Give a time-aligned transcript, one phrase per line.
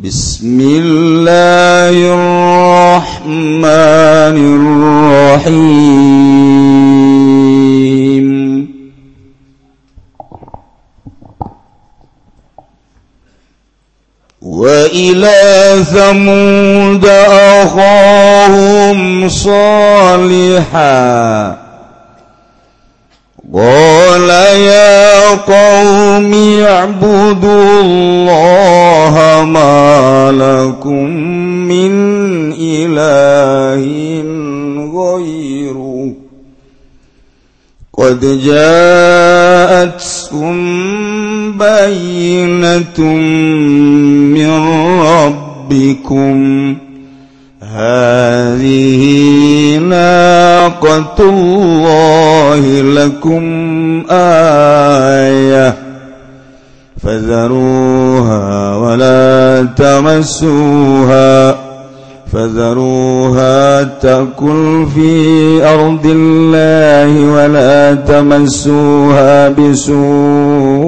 [0.00, 3.64] بسم الله الرحمن
[5.36, 5.86] الرحيم.
[14.42, 17.06] وإلى ثمود
[17.64, 20.86] أخاهم صالحاً.
[23.54, 31.10] قال يا قوم اعبدوا الله ما لكم
[31.68, 31.92] من
[32.52, 33.84] إله
[34.94, 36.12] غيره.
[37.98, 40.56] قد جاءتكم
[41.58, 43.00] بينة
[44.34, 44.50] من
[45.00, 46.36] ربكم
[47.76, 49.02] هذه
[49.78, 53.42] ناقة الله لكم
[54.10, 55.74] آية
[57.02, 61.56] فذروها ولا تمسوها
[62.32, 70.85] فذروها تأكل في أرض الله ولا تمسوها بسوء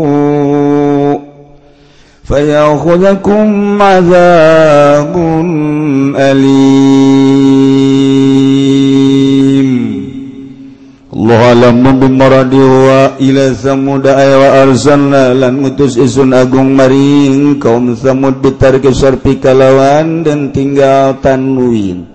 [2.27, 5.13] فيأخذكم عذاب
[6.17, 7.63] أليم
[11.13, 18.41] الله alam bimmaradi wa ila samud wa arsalna lan mutus isun agung maring kaum samud
[18.41, 22.09] bitar sarpi kalawan dan tinggal tanwin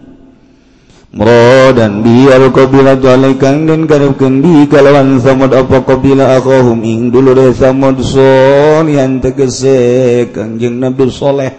[1.14, 8.02] dan biar qbila jalekan dan karepkeun kalawan samad apa qbila akhahum ing dulu dulure samad
[8.90, 11.54] yang tegese kangjeng Nabi Saleh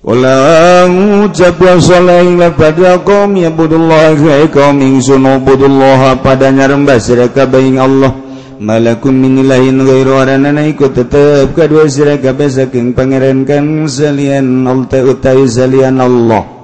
[0.00, 2.24] wala ngucap ya saleh
[2.56, 8.16] pada kaum ya budullah ka kaum ingsun budullah padanya rembah sira kabeh Allah.
[8.62, 15.50] Malakum min ilahin ghairu aranana iku tetap kadua sira kabeh saking pangeran kan salian utawi
[15.50, 16.61] salian Allah.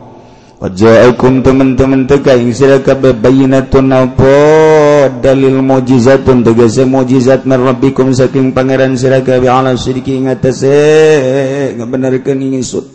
[0.58, 9.46] Wajakum teman-teman tekaing sirakab bayinatun apa dalil mujizatun tegese mujizat min rabbikum saking pangeran sirakab
[9.46, 12.90] ala sidiki ngatese ngabenerkeun ingisut.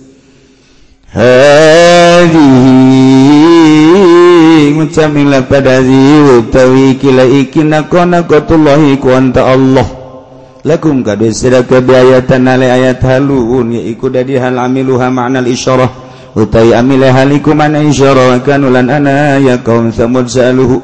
[1.08, 2.36] Hadhihi
[4.76, 9.88] mutamila padazi utawi kila iki nakona qatullahi ku anta Allah.
[10.68, 16.03] Lakum kadu sirakab ayatan ale ayat halun yaiku dadi hal amiluha ma'nal isyarah
[16.34, 20.82] utai amilehaliku man isyarakan ulan ana ya kaum samud saluhu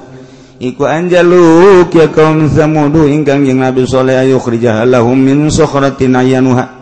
[0.62, 6.80] iku anjaluk ya kaum samudu ingkang yang Nabi Saleh ayu khrijahallahum min sukhratin ayanuha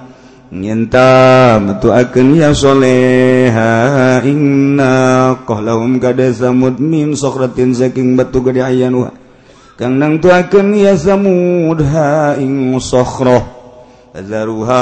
[0.52, 9.12] nyenta metu akan ya soleha inna qahlahum kada samud min sukhratin saking batu gede ayanuha
[9.76, 13.58] kang nang tu akan ya samud ha ing sukhrah
[14.18, 14.82] Azaruha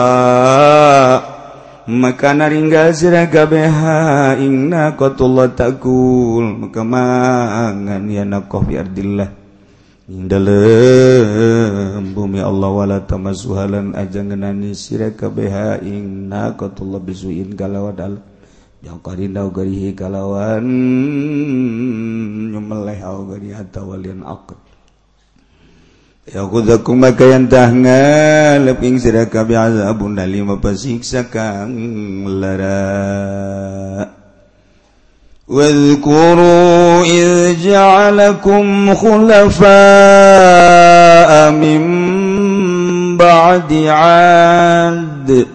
[1.85, 6.65] maka naringga siragabeha inna qatullah takul.
[6.65, 9.29] Maka mangan ya naqah bi ardillah.
[10.05, 18.21] Ing dalem bumi Allah wala tamassuhalan ajang ngenani siragabeha inna qatullah bisuin galawadal
[18.85, 20.61] yang karinda garihi kalawan
[22.53, 24.64] nyumeleh au gari hatawalian aqd.
[26.25, 34.09] Yakuzakum maka yantah ngalep sira kabeh azabun dalim pasiksa kang lara
[35.47, 39.71] واذكروا إذ جعلكم خلفاء
[41.51, 41.81] من
[43.17, 45.47] بعد عاد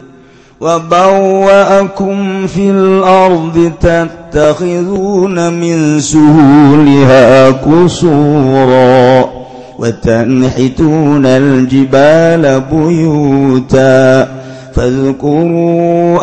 [0.61, 9.40] وبوأكم في الأرض تتخذون من سهولها كسورا
[9.80, 14.28] وتنحتون الجبال بيوتا
[14.76, 16.20] فاذكروا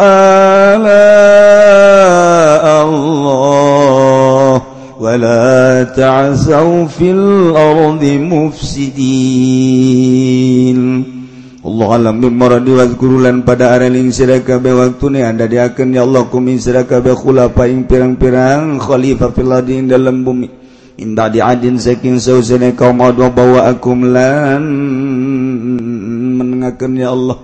[0.74, 4.62] آلاء الله
[5.00, 9.62] ولا تعثوا في الأرض مفسدين
[11.62, 16.82] Allah alam maradi wazkurulan pada araling sira kabeh waktune anda diakeun ya Allah kumin sira
[16.82, 20.50] kabeh khulafa ing pirang-pirang khalifah fil ardi dalam bumi
[20.97, 24.63] inda بعد عاد saking sausane kaum ad wa bawaakum lan
[26.37, 27.37] menengakeun ya Allah.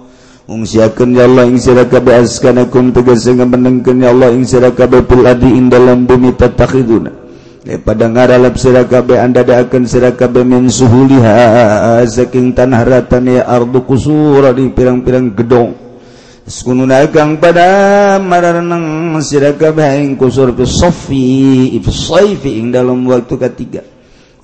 [0.44, 5.24] Ungsiakan ya Allah ing sira kabeh askanakum tegas ngamenengkeun ya Allah ing sira kabeh fil
[5.24, 7.24] adi ing dalam bumi tatakhiduna.
[7.64, 13.48] Eh, pada ngaralap sira kabeh anda daakeun sira kabeh min suhuliha saking tanah ratan ya
[13.48, 15.72] ardu kusura di pirang-pirang gedong
[16.44, 21.28] Sekunu nagang pada maranang sirakab bahing kusur fi sofi
[21.80, 23.80] if soifi ing dalam waktu ketiga.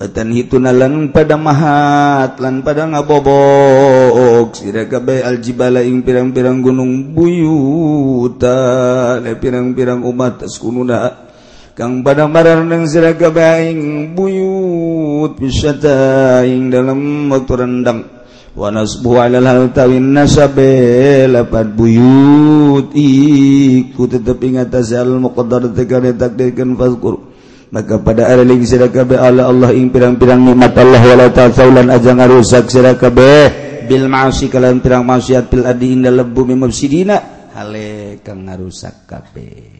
[0.00, 8.56] Watan hituna lan pada mahat lan pada ngabobok sirakab aljibala ing pirang-pirang gunung buyuta
[9.20, 11.28] le pirang-pirang umat sekununa
[11.76, 18.19] kang pada maranang sirakab haing buyut bisata ing dalam waktu rendang.
[18.56, 24.74] wanasbu alal hal tawin nasabe lapat buyut buyutku tetap ingat
[25.22, 27.14] muqadartakdirkankur
[27.70, 33.86] maka pada aling sirakabeh Allah Allah ing pirang-pirang nikmat Allah wala ta'ala aja ngarusak sirakabeh
[33.86, 39.79] bil ma'asi kalan pirang maksiat bil adi inda lebu mimabsidina hale kang ngarusak kabeh.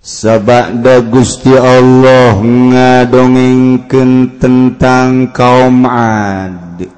[0.00, 6.88] Sabada Gusti Allah ngadongengkeun tentang kaum ad.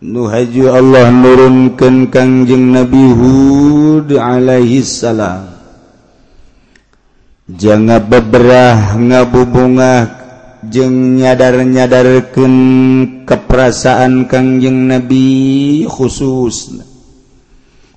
[0.00, 5.52] Nuhaju Allah nurunkan Kangjeng Nabi Hud alaihi salam.
[7.44, 10.00] Jangan beberah ngabubungah
[10.64, 12.54] jeng nyadar-nyadarkan
[13.28, 16.87] keperasaan Kangjeng Nabi khusus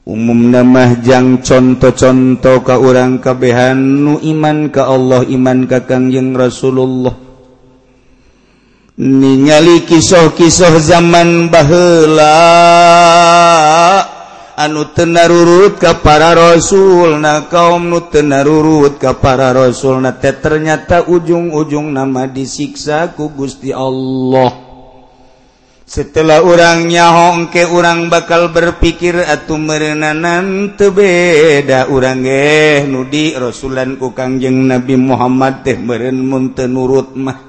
[0.02, 7.14] umum namajang contoh-contoh ka urang kabehan nu iman ka Allah iman ka Kangjeng Rasulullah.
[9.02, 12.38] Ningali kisah-kisah zaman baheula.
[14.62, 21.10] Anu tenarurut ka para rasul na kaum nu tenarurut ka para rasul na teh ternyata
[21.10, 24.71] ujung-ujung nama disiksa ku Gusti Allah.
[25.92, 32.88] setelah orangnya hongke orang bakal berpikir atau merenanan tebeda orang eh.
[32.88, 37.44] Nudi Rasulan ku kangjeng Nabi Muhammad teh meren merenmunten nurut mah.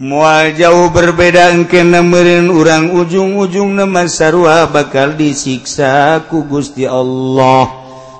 [0.00, 7.68] Mual jauh berbeda engke nemerin orang ujung-ujung nama sarwa bakal disiksa ku Gusti Allah.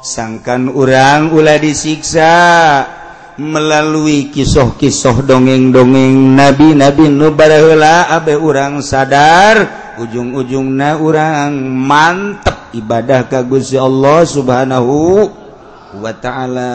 [0.05, 3.01] Sangkan orang ulah disiksa.
[3.43, 14.25] melalui kisah-kisah dongeng-dongeng nabi-nabi nubarala abe urang sadar ujung-ujung na urang mantap ibadah kagusi Allah
[14.25, 15.29] subhanahu
[16.01, 16.73] wa ta'ala.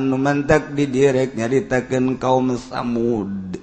[0.00, 3.60] Numantak di didirek nyaritakan kaum samud.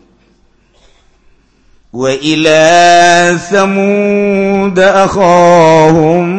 [1.90, 6.30] Wa ila samud akhahum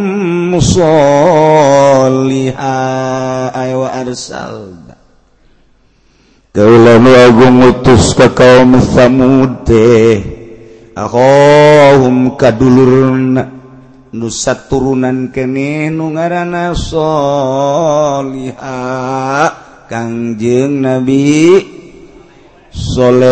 [0.62, 2.54] salihah
[3.74, 4.69] wa arsal.
[6.50, 10.26] Agung utus ke kaum samudehum
[12.34, 13.14] kadulur
[14.10, 18.66] nusa turunan kene nu ngaranna soliha
[19.86, 21.62] Kangjeng Nabi
[22.74, 23.30] Soleh.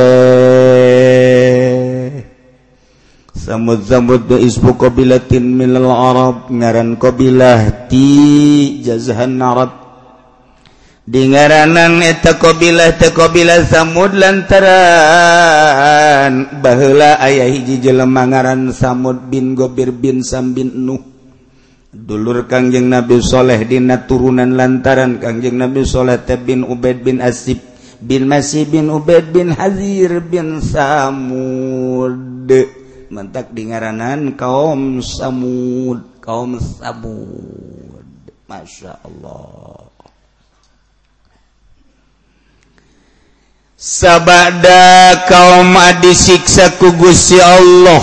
[3.35, 9.88] Samud-samud isbu qabilatin minal Arab ngaran qabilah ti jazahan Arab.
[11.09, 15.33] dingaranan eta qbilah teqbilah samud lantaran.
[16.61, 21.01] Bahla aya hiji jelemangaran samud bin gobir bin sam bin Nuh.
[21.89, 27.65] Dulur Kangjeng Nabi Soleh dina turunan lantaran Kangjeng Nabi Soleh teh bin Ubaid bin Asib
[28.05, 32.53] bin Masih bin Ubaid bin Hazir bin Samud.
[33.09, 38.05] Mentak dingaranan kaum Samud kaum Samud.
[38.49, 39.89] Masya Allah.
[43.79, 48.03] sabada kaum disiksa ku Gusti Allah.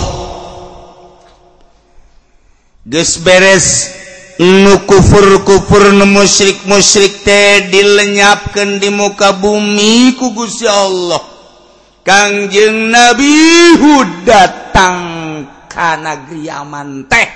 [2.88, 3.92] Geus beres
[4.40, 11.20] nu kufur-kufur nu musyrik-musyrik teh dilenyapkeun di muka bumi ku Gusti Allah.
[12.06, 13.34] Kangjeng Nabi
[13.76, 14.98] Hud datang
[15.68, 17.28] ka negeri Yaman teh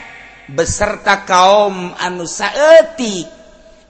[0.49, 3.40] beserta kaum anu saeutik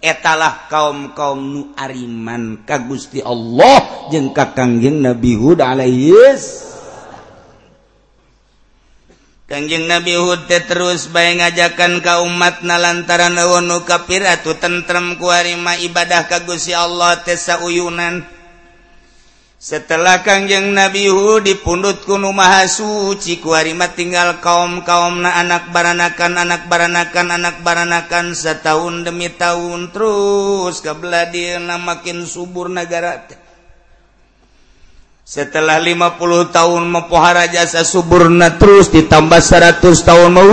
[0.00, 6.16] etalah kaum kaum nu Ariman ka Gusti Allah jeung ka Kangjeng Nabi Hud alaihi
[9.50, 15.19] Kangjeng Nabi Hud teh terus bae ngajakan ka umatna lantaran lawan nu kafir atuh tentrem
[15.19, 18.40] ku ibadah ka Gusti Allah teh sauyunan.
[19.61, 27.61] setelah Kangjeng Nabihu dipundut kuno mahasuci kuarima tinggal kaum-kaum na anak baranakan anak baranakan anak
[27.61, 33.29] baranakan setahun demi tahun terus kebeladina makin subur negara
[35.29, 40.49] setelah 50 tahun mempohara jasa suburna terus ditambah 100 tahun mau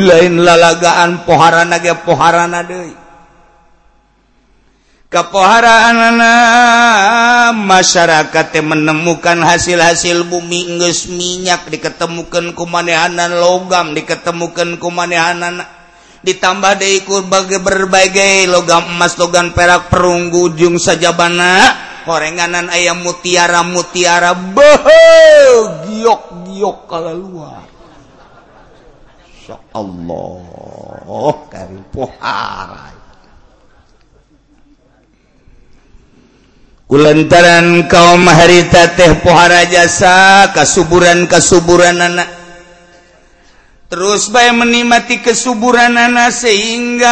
[0.00, 3.03] lain lalagaan pohara naga pohara nadei
[5.14, 6.18] kepoharaan
[7.54, 15.62] masyarakat yang menemukan hasil-hasil bumi nges minyak diketemukan kumanehanan logam diketemukan kumanehanan.
[16.24, 21.68] Ditambah diikur bagi berbagai logam emas logam perak perunggu ujung saja bana
[22.02, 25.04] korenganan ayam mutiara mutiara boho
[25.84, 27.62] giok giok kalau luar.
[29.20, 33.03] Insya Allah karipoharai
[36.94, 42.30] Kulantaran kaum harita teh pohara jasa kasuburan kasuburan anak
[43.90, 47.10] terus bay menikmati kesuburan anak sehingga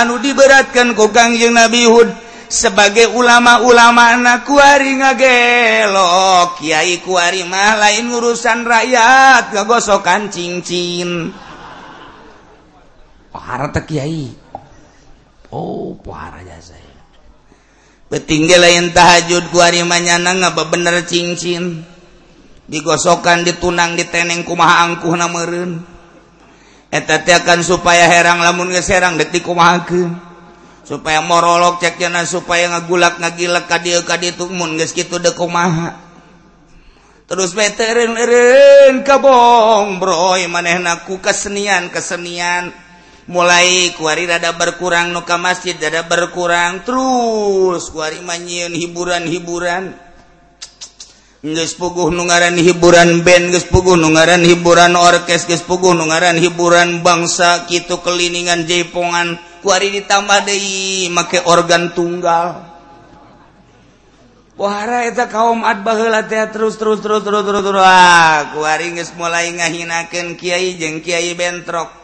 [0.00, 2.08] anu diberatkan ku Kangjeng Nabi Hud
[2.48, 6.64] sebagai ulama-ulama anak kuari ngagelok.
[6.64, 11.36] Kiai kuari mah lain urusan rakyat gagosokan cincin.
[13.28, 14.32] Pohara teh Kiai.
[15.52, 16.71] Oh pohara jasa.
[18.12, 21.88] petinggi lain tahajud kuarimanyana ngaba bener cincin.
[22.68, 25.82] Digosokan ditunang diteneng kumaha angkuh namerun
[26.92, 30.12] eta akan supaya herang lamun geserang detik kumahakeun
[30.84, 35.96] supaya morolog ceknya supaya ngagulak ngagilek ka dieu ka ditu mun de kumaha.
[37.32, 42.81] Terus beteren eureun kabong broy manehna ku kesenian kesenian.
[43.30, 49.94] mulai kuari rada berkurang nuka masjid dada berkurang terus kuari manyiin hiburan-hiburan.
[51.42, 52.22] Geus puguh nu
[52.54, 56.06] hiburan band geus puguh nu hiburan orkes geus puguh nu
[56.38, 62.70] hiburan bangsa kitu keliningan jepongan, kuari ditambah deui make organ tunggal.
[64.54, 65.82] Wahara eta kaum ad
[66.30, 67.82] teh terus terus terus terus terus terus.
[67.82, 72.01] Ah kuari geus mulai ngahinakeun kiai jeng kiai bentrok.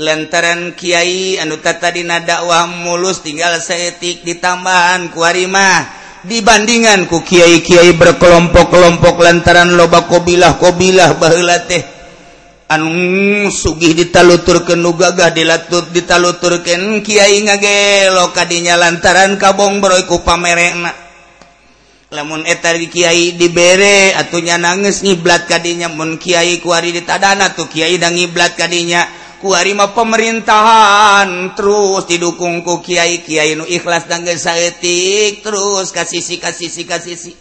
[0.00, 5.84] lantaran Kyai anu tadi dakwah mulus tinggal seetik di tambahan kuarimah
[6.24, 11.84] dibandingan ku Kyai Kyai berkelompok-kelompok lantaran loba kobilah kobilah bahla teh.
[12.70, 20.94] Anu sugih ditaluturkeun nu gagah dilatut ditaluturken Kyai ngagelo kanya lantaran kabong beroiku pamerna
[22.14, 28.14] lamun etar Kyai dibere atuhnya nangis ngiblat kanya mun Kyai kuari ditadana tuh Kyai dan
[28.14, 29.06] ngiblat kanya
[29.40, 36.84] kuarima pemerintahan terus didukungku Kyai Kyai nu ikhlas tangga sayatik terus kasih si kasih si
[36.84, 37.32] kasih si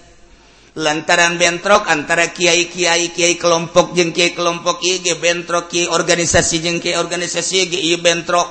[0.80, 6.80] lantaran bentrok antara Kyai Kyai Kyai kelompok jeng Kyai kelompok IG bentrok Kyai organisasi jeng
[6.80, 8.48] Kyai organisasi IG bentrok.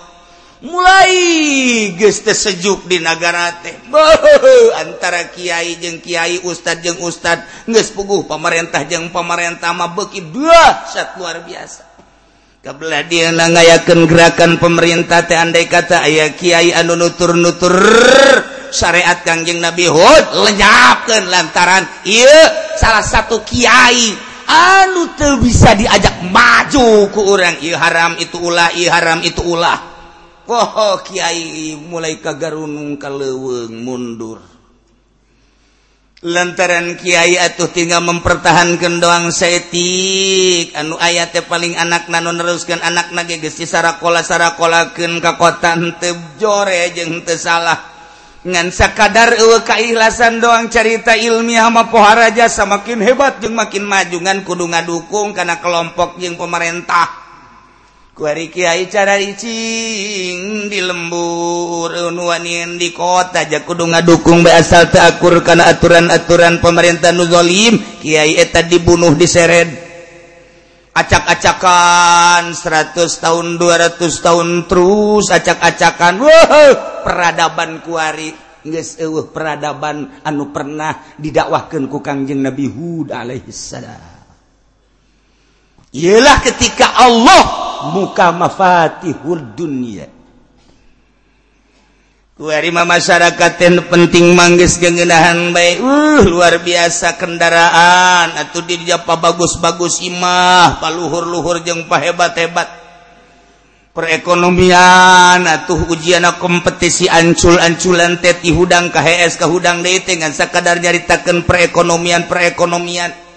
[0.59, 1.15] Mulai
[1.95, 3.79] geste sejuk di negara teh.
[4.77, 10.85] Antara Kiai jeng Kiai ustad jeng ustad nges puguh pemerintah jeng pemerintah mah beki dua
[10.91, 11.88] saat luar biasa.
[12.69, 17.73] kabelah dia ngayaken gerakan pemerintah teh andai kata aya Kiai anu nutur-nutur
[18.69, 24.13] syariat Kangjeng Nabi Hud lenyapkan lantaran iya salah satu Kiai
[24.45, 29.97] anu tuh bisa diajak maju ke orang iya haram itu ulah iya haram itu ulah.
[30.53, 34.45] Oh Kiai mulai kagarunung kaleweng mundur.
[36.27, 43.39] lantaran Kyai atuh tinggal mempertahankan doang setik anu ayatnya paling anak na neruskan anak nage
[43.39, 47.79] gesi sarakola sarakolaken kakotan tejore jeng tesalah
[48.43, 54.67] ngansa kadar ewe keikhlasan doang cerita ilmiah sama poharaja semakin hebat jeng makin majungan kudu
[54.67, 57.28] ngadukung karena kelompok jeng pemerintah.
[58.19, 65.39] Kuari Kiai cara icing di lembur nuanin di kota aja kudu ngadukung be asal takur
[65.47, 69.71] karena aturan-aturan pemerintah nuzolim Kiai eta dibunuh diseret
[70.99, 76.71] acak-acakan 100 tahun 200 tahun terus acak-acakan wow
[77.07, 78.35] peradaban kuari
[78.67, 84.19] geus eueuh peradaban anu pernah didakwahkeun ku Kangjeng Nabi Hud alaihi salam.
[85.95, 90.19] Ialah ketika Allah muka mafatihul dunia.
[92.39, 98.31] Kuarima masyarakat yang penting manggis gengenahan baik uh, luar biasa kendaraan.
[98.39, 100.79] Atau di dijapa bagus-bagus imah.
[100.79, 102.71] Paluhur-luhur jeng pahebat-hebat.
[103.91, 105.51] Perekonomian.
[105.51, 110.15] Atau ujian kompetisi ancul-anculan teti hudang KHS ke hudang deui teh.
[110.31, 113.28] Sakadar nyaritakeun perekonomian perekonomian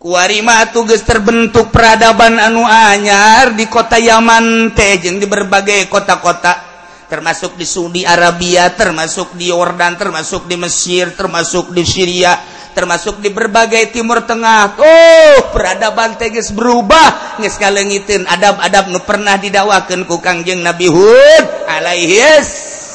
[0.00, 6.56] Kuarima tugas terbentuk peradaban anu anyar di kota Yaman Tejeng di berbagai kota-kota.
[7.04, 12.32] Termasuk di Saudi Arabia termasuk di Yordan termasuk di Mesir termasuk di Syria
[12.72, 14.80] termasuk di berbagai Timur Tengah.
[14.80, 17.36] Oh peradaban teges berubah.
[17.36, 22.40] Nges kalengitin adab-adab nu pernah didakwakan ku Kangjeng Nabi Hud alaihi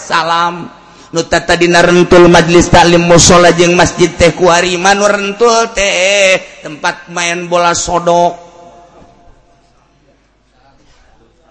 [0.10, 0.85] salam.
[1.14, 7.46] Nu tata di narentul majlis Taklim musola jeng masjid tehkuari mana rentul teh tempat main
[7.46, 8.42] bola sodok.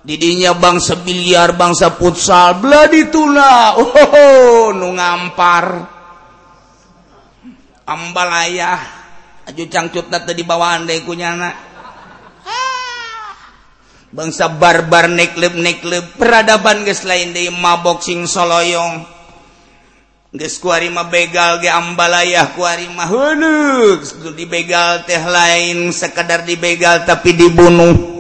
[0.05, 5.67] Didinya bangsa biliar bangsa futsal bla ditula oh, oh, oh nu ngampar.
[7.89, 8.81] Ambalaya
[9.49, 11.57] aju cangcut tata di bawaan deh ikunya nak
[14.15, 19.14] bangsa barbar neklep neklep peradaban guys lain deh mabok sing soloyong.
[20.59, 24.03] kuarima begal ge ambalayah kuarima huluk
[24.35, 28.15] dibegal teh lain sekedar dibegal tapi dibunuh.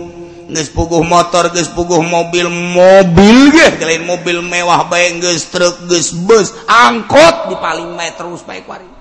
[0.44, 3.80] Geus puguh motor geus puguh mobil mobil ge.
[3.83, 8.94] Lain mobil mewah bae geus truk geus bus angkot dipaling bae terus bae kuarima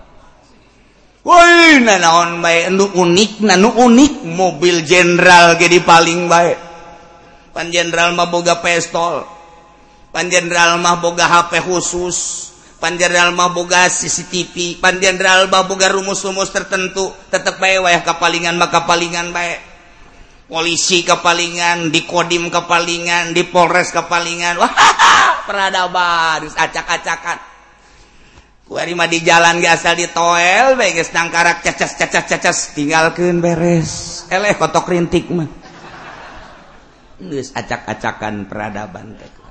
[1.23, 2.67] woi nanaon bae?
[2.69, 4.13] Nu unik na unik.
[4.27, 6.53] Mobil jenderal ge dipaling bae.
[7.55, 9.23] Pan jenderal mah boga pistol.
[10.11, 12.51] Pan jenderal mah boga HP khusus.
[12.83, 17.15] Pan Jenderal mahboga CCTV Pan Jenderal Baboga rumus-rumus tertentu.
[17.31, 19.63] Tetap baik wayah kepalingan maka palingan baik
[20.51, 24.67] polisi kepalingan di Kodim kepalingan di Polres kepalingan wah
[25.47, 27.55] peradaban acak-acakan.
[28.67, 32.57] Kuarima di jalan gak asal di toel baik karak cacas cacas cacas.
[32.75, 34.27] Tinggalkan beres.
[34.27, 35.47] Eleh kotok rintik mah.
[37.31, 39.42] Acak-acakan peradaban teh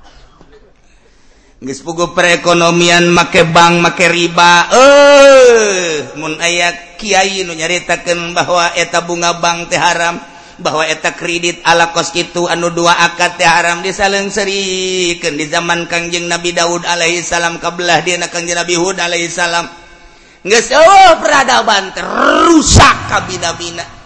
[1.63, 4.67] pugu perekonomian make bank make riba.
[4.75, 10.19] Eh mun aya kiai nu nyaritakeun bahwa eta bunga bank teh haram
[10.59, 15.87] bahwa eta kredit ala kos itu anu dua akad teh haram disaleng serikeun di zaman
[15.87, 19.63] Kangjeng Nabi Daud alaihi salam kabelah dina Kangjeng Nabi Hud alaihi salam.
[20.43, 24.02] Geus eueuh peradaban terusak kabina-bina.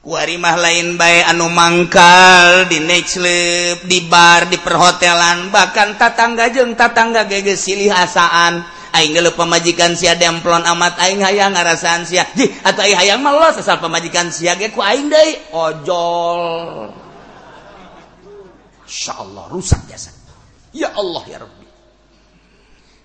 [0.00, 7.28] kuarimah lain baik anu mangkal di nightclub di bar di perhotelan bahkan tatangga jeng tatangga
[7.28, 8.64] gege silih asaan.
[8.90, 13.38] Aing geuleuh pamajikan sia demplon amat aing hayang ngarasaan sia jih atuh aing hayang mah
[13.38, 15.38] los asal pamajikan sia ge ku aing deui.
[15.54, 16.90] Ojol.
[18.82, 20.10] Insyaallah rusak jasa
[20.74, 21.69] ya Allah ya Rabbi.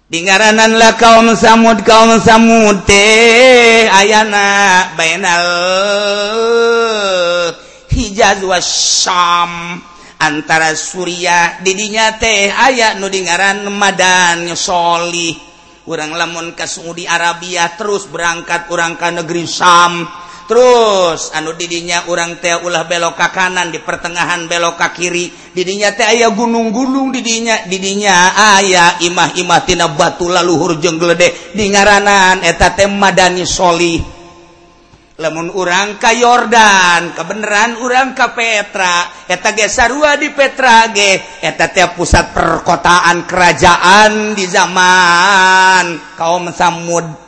[0.06, 3.10] Dinggarananlah kaum samud kaum samute
[3.90, 5.50] ayana bainal
[7.90, 9.82] Hijaz wasyam
[10.22, 15.42] antara surya didinya teh aya nu dingaran Madan solih.
[15.90, 20.06] Urang lamun ka Saudi Arabia terus berangkat urang ka negeri Syam.
[20.46, 25.34] terus anu didinya orang teh ulah belok ka kanan di pertengahan belok ka kiri.
[25.56, 32.46] Didinya teh aya gunung-gunung didinya didinya aya imah-imah tina batu laluhur jeung gledek di ngaranan
[32.46, 34.00] eta teh madani solih.
[35.16, 41.72] Lemun urang ka Yordan kebenaran urang ka Petra eta ge sarua di Petra ge eta
[41.72, 47.25] teh pusat perkotaan kerajaan di zaman kaum Samud.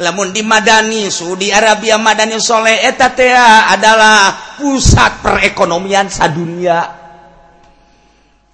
[0.00, 6.99] lamun di Madani Saudi Arabia Madani Soleh etatea adalah pusat perekonomian sadunia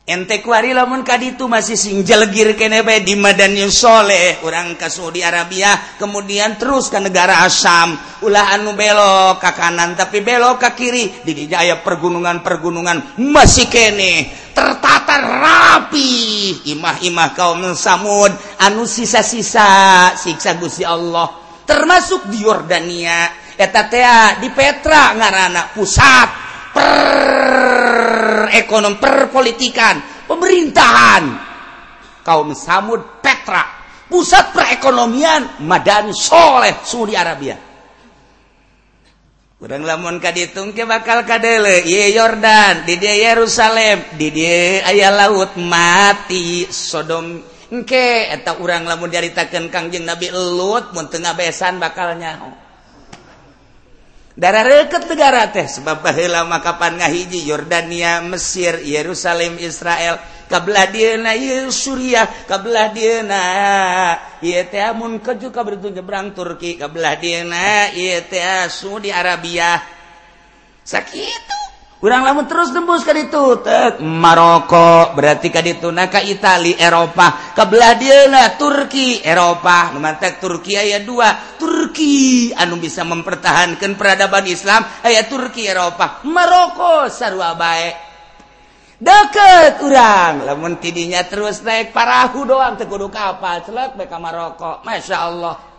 [0.07, 4.39] ente kuari lamun kadi itu masih singjelgir kenebe di Madanil Soleh.
[4.47, 10.23] Orang ke Saudi Arabia kemudian terus ke negara Asam ulah anu belok ke kanan tapi
[10.23, 11.05] belok ke kiri.
[11.27, 16.63] Di Jaya pergunungan-pergunungan masih kene tertata rapi.
[16.71, 18.31] Imah-imah kaum Samud
[18.63, 21.43] anu sisa-sisa siksa Gusti Allah.
[21.67, 23.43] Termasuk di Yordania.
[23.59, 23.91] Eta
[24.39, 26.47] di Petra ngarana pusat.
[26.77, 31.25] Per ekonom perpolitikan pemerintahan.
[32.27, 33.63] Kaum Samud Petra
[34.11, 37.55] pusat perekonomian Madan Soleh Saudi Arabia.
[39.57, 45.57] Kurang lamun kaditung ke bakal kadele ye Yordan di dia Yerusalem di dia ayah laut
[45.57, 47.41] mati Sodom
[47.73, 48.29] engke.
[48.29, 52.66] Eta urang lamun diaritakeun Kangjeng Nabi Lut mun teu ngabesan bakal nyaho
[54.37, 60.21] darah reket negara teh sebab lama kapan ngahiji Yordania Mesir Yerusalem Israel.
[60.47, 61.35] Kabelah diana
[61.75, 63.43] Suriah kabelah diana
[64.39, 66.79] ieu teh mun keju ka nyebrang Turki.
[66.79, 69.83] Kabelah diana ieu teh Saudi Arabia.
[70.87, 71.66] Sakitu
[71.97, 73.61] kurang lama terus tembus ke itu
[74.05, 77.57] Maroko berarti ka dituna ka Itali Eropa.
[77.57, 79.93] Kebelah dia dieuna Turki Eropa.
[79.97, 80.01] Nu
[80.41, 81.33] Turki ayat dua.
[81.57, 86.25] Turki anu bisa mempertahankan peradaban Islam ayat Turki Eropa.
[86.29, 88.07] Maroko sarua baik
[88.97, 93.61] deket kurang lamun tidinya terus naik parahu doang tekudu kapal.
[93.61, 94.81] Celak mereka Maroko.
[94.85, 95.76] Masya Allah.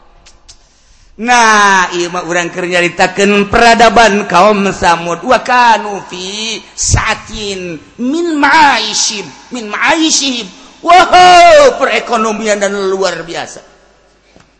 [1.17, 5.25] Nah Ima urang kernyaritakan peradaban kaum samud.
[5.25, 10.45] Wakanfi satin min ma'ishib min ma'ishib.
[10.85, 13.65] wow perekonomian dan luar biasa.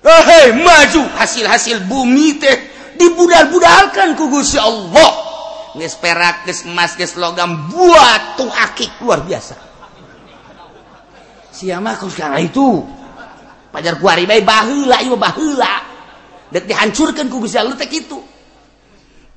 [0.01, 2.57] Oh, hey, maju hasil-hasil bumi teh
[2.97, 5.29] dibudal-budalkan ku Gusti Allah.
[5.77, 8.97] Ges perak ges emas ges logam buat tuh akik.
[9.05, 9.53] Luar biasa.
[11.53, 12.81] Siapa kau sekarang itu.
[13.69, 15.96] Pajar kuari bayi bahula ieu bahula
[16.51, 18.19] dihancurkan ku Gusti Allah itu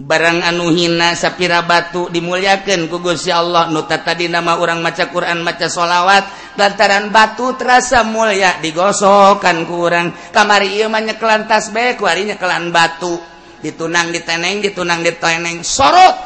[0.00, 5.44] barang anu hina sapira batu dimuliakan ku Gusti Allah nu tadi nama orang maca Quran
[5.44, 12.72] maca solawat lantaran batu terasa mulia digosokkan kurang kamari ieu imannya kelantas baik harinya nyekelan
[12.72, 13.20] batu.
[13.60, 16.16] Ditunang diteneng ditunang diteneng sorot!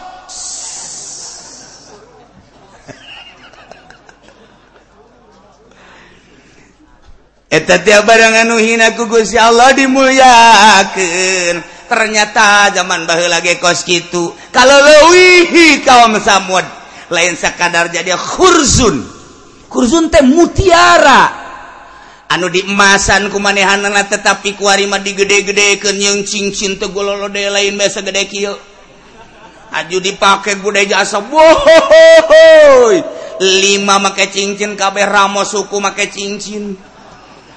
[8.02, 11.54] barang anu hina kugus ya Allah dimuliakan
[11.86, 16.64] ternyata zaman bah lagi kos gitu kalau lewihi kaum Samud
[17.12, 19.14] lain sekadar jadi khurzun
[19.74, 21.42] khurzun teh mutiara.
[22.30, 28.54] Anu diemasan kumanehanana tetapi kuarima digede-gede ke yang cincin teh gololode lain biasa gede kieu.
[29.74, 33.02] Aju dipake budaya jasa bohoy
[33.42, 36.78] lima make cincin kabeh ramos suku make cincin.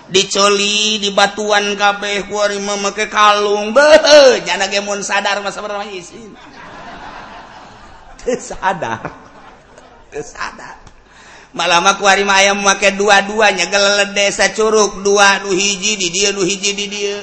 [0.07, 3.75] dicoli di batuan kabeh kuari memakai kalung.
[3.75, 6.35] Beh nyana gemun sadar masa berapa isin.
[8.49, 9.07] Sadar.
[10.11, 10.75] Sadar.
[11.55, 16.43] Malam aku hari ayam memakai dua-duanya gelele desa curug dua nu hiji di dia nu
[16.43, 17.17] hiji di dia.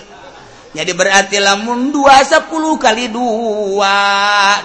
[0.75, 3.94] Jadi berarti lamun dua sepuluh kali dua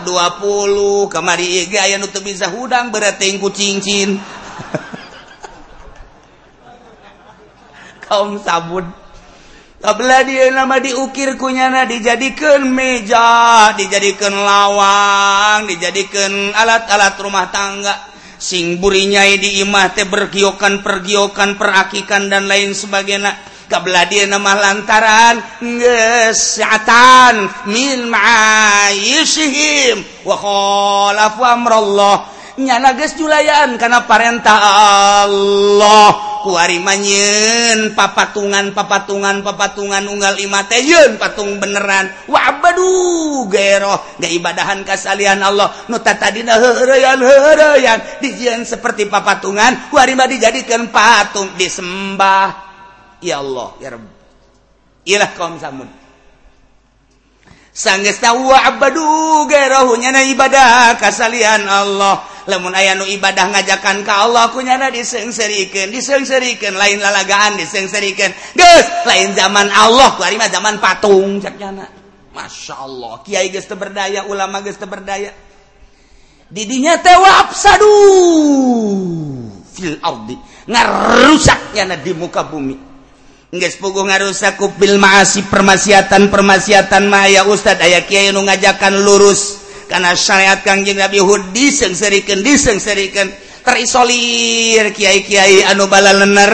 [0.01, 4.17] dua puluh kemari ge aya nu bisa hudang berarti ku cincin.
[8.09, 8.89] kaum sabun
[9.79, 17.95] Tabla dia nama diukir kunyana dijadikan meja, dijadikan lawang, dijadikan alat-alat rumah tangga.
[18.35, 23.31] Sing burinyai di imah teh bergiokan, pergiokan, perakikan dan lain sebagainya.
[23.71, 32.27] Tabla dia nama lantaran ngesatan min ma'ayishihim wa khalafu amrallah.
[32.59, 34.59] Nyana geus julayaan karena perintah
[35.23, 36.28] Allah.
[36.39, 42.07] sok kuari manyen papatungan papatungan papatungan unggal lima tejun patung beneran.
[42.31, 43.99] Wabaduh geroh.
[44.23, 45.67] Gak ibadahan kasalian Allah.
[45.91, 51.51] Nu tadi hereyan hereyan dijieun seperti papatungan kuari mah dijadikan patung.
[51.59, 52.71] Disembah.
[53.19, 54.07] Ya Allah ya Rabb
[55.03, 55.91] ilah kaum samud
[57.75, 62.38] sanggeus tahu gero gerohnya ibadah kasalian Allah.
[62.49, 66.73] Lemun aya nu ibadah ngajakan ka Allah kunyana disengserikan disengserikan.
[66.73, 68.33] Lain lalagaan disengserikan.
[68.57, 71.85] Geus lain zaman Allah ku mah zaman patung caknyana
[72.33, 75.29] Masya Allah kiai geus berdaya ulama geus berdaya.
[76.49, 77.93] Didinya tewap sadu
[79.69, 80.33] fil ardi
[80.65, 82.89] ngarusak nyana di muka bumi.
[83.49, 90.13] Nges pugu ngarusak kupil maasi permasiatan permasiatan maya ustad aya kiai nu ngajakan lurus karena
[90.13, 93.49] syariat Kangjeng Nabi Hud disengserikan disengserikan.
[93.59, 96.53] Terisolir Kiai-kiai anu bala lener.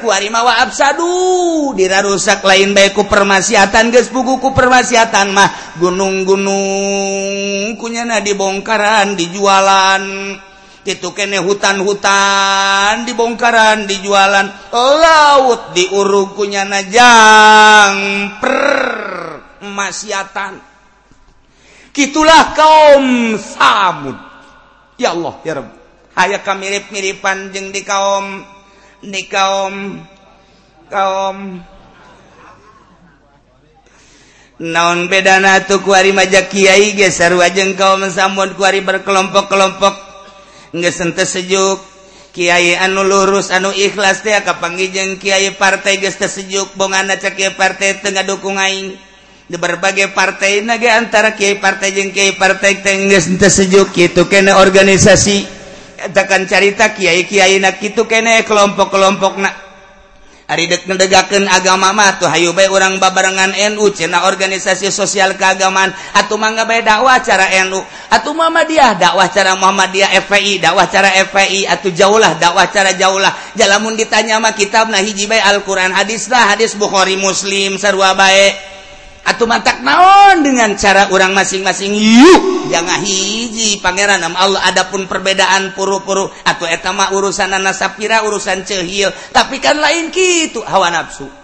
[0.00, 1.76] Kuari mawa absadu.
[1.76, 5.76] Dirarusak lain bae ku permasiatan geus buku ku permasiatan mah.
[5.76, 10.02] Gunung-gunung kunyana dibongkaran dijualan.
[10.80, 14.72] Itu kene hutan-hutan dibongkaran dijualan.
[14.72, 17.94] Laut diurung kunyana jang.
[19.60, 20.69] Permasiatan
[21.90, 24.16] gitulah kaum samud.
[25.00, 25.70] Ya Allah ya Rabb.
[26.16, 28.44] Aya ka mirip-miripan jeung di kaum
[29.00, 30.02] di kaum
[30.90, 31.64] kaum.
[34.60, 39.94] Naon bedana tuh kuari maja kiai ge sarua jeung kaum samud kuari berkelompok-kelompok.
[40.76, 41.80] Geus henteu sejuk.
[42.30, 47.34] Kiai anu lurus anu ikhlas teh kapanggih jeung kiai partai geus teu sejuk bongana cek
[47.34, 48.94] kiai partai teu ngadukung aing.
[49.50, 55.58] di berbagai partai naga antara Kyai partai jeng Kyai partai tengges sejuk itu kene organisasi.
[56.14, 59.54] Tekan carita Kyai Kyai nak itu kene kelompok-kelompok nak
[60.46, 65.90] hari dek ngedegakan agama mah tuh hayu bae orang babarengan NU cina organisasi sosial keagamaan.
[66.14, 71.66] Atau mangga bae dakwah cara NU atuh Muhammadiyah dakwah cara Muhammadiyah FPI dakwah cara FPI
[71.66, 73.34] atuh jauhlah dakwah cara jauhlah.
[73.58, 78.69] Jalamun ditanya mah kitab nah hiji bae Al-Qur'an hadis lah hadis Bukhari Muslim sarua bae.
[79.30, 81.94] atau matak naon dengan cara orang masing-masing?
[81.94, 86.26] Yuk jangan hiji pangeran nama Allah adapun perbedaan puru-puru.
[86.42, 91.40] Atau etama urusan nasapira urusan cehil tapi kan lain gitu hawa nafsu.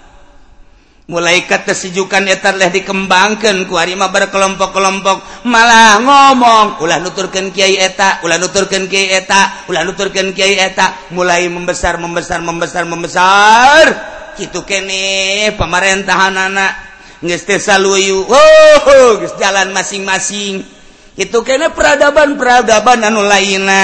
[1.06, 5.46] Mulai ketesujukan etar leh dikembangkan ku harima berkelompok-kelompok.
[5.46, 11.14] Malah ngomong ulah nuturkan kiai eta ulah nuturkan kiai eta ulah nuturkan kiai eta.
[11.14, 13.84] Mulai membesar membesar membesar membesar.
[14.34, 16.95] Gitu kene pemerintahan anak.
[18.28, 20.60] Oh, jalan masing-masing.
[21.16, 23.80] Itu kayaknya peradaban-peradaban anu laina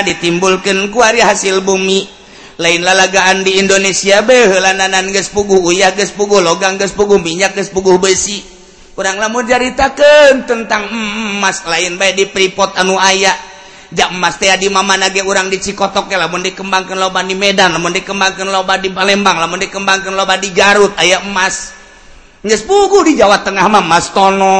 [0.00, 2.08] ditimbulkan kuari hasil bumi.
[2.56, 7.68] Lain lalagaan di Indonesia behelanan ges pugu uyah ges pugu logang ges pugu minyak ges
[7.68, 8.40] pugu besi.
[8.96, 13.36] Kurang lama ceritakan tentang emas lain baik di pripot anu aya.
[13.92, 17.76] Jak emas teh di mama nage orang di Cikotok ya lamun dikembangkan loba di Medan
[17.76, 21.81] lamun dikembangkan loba di Palembang lamun dikembangkan loba di Garut aya emas.
[22.42, 24.58] Gespugu di Jawa Tengah mah Mas Tono.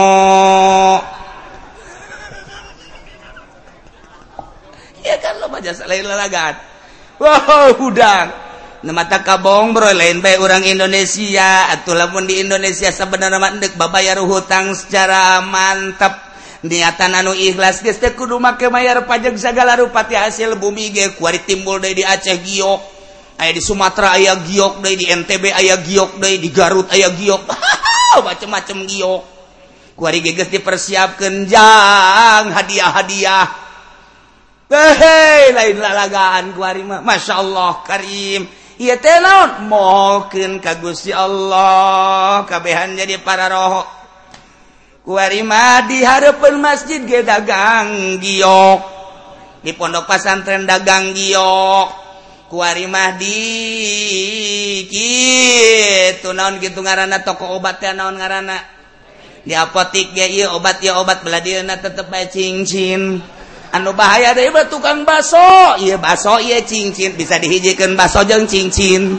[5.22, 6.56] Kan lo jasa lain lalagan
[7.22, 8.32] wow udang.
[8.82, 11.70] Mata kabong bro lain baik orang Indonesia.
[11.70, 16.34] Atau lamun di Indonesia sebenarnya mandek babayar hutang secara mantap
[16.66, 18.66] niatan anu ikhlas geus teh kudu make
[19.06, 21.14] pajak segala rupati hasil bumi ge.
[21.14, 22.80] Kuari timbul deui di Aceh giok
[23.38, 27.42] aya di Sumatera aya giok day di NTB aya giok day di Garut aya giok
[28.28, 29.22] macem-macem giok
[29.96, 33.62] kuari geges dipersiapkan jang hadiah-hadiah
[34.72, 37.04] Hehe, lain lalagaan kuari mah.
[37.04, 38.48] Masya Allah karim.
[38.80, 39.68] Iya teh naon?
[39.68, 40.64] Mokeun
[41.12, 43.84] Allah kabehan jadi para roh.
[45.04, 48.80] Kuari mah di hareupeun masjid ge dagang giok.
[49.60, 52.01] Di pondok pesantren dagang giok.
[52.52, 53.40] kuari Mahdi
[54.92, 58.60] gitu naon gitu ngaranana toko obat ya naon ngaranana
[59.42, 63.24] di apotik ya iya obat ya obat beladina tetep bae cincin.
[63.72, 67.16] Anu bahaya deh mah tukang baso iya baso iya cincin.
[67.16, 69.16] Bisa dihijikan baso jeng cincin.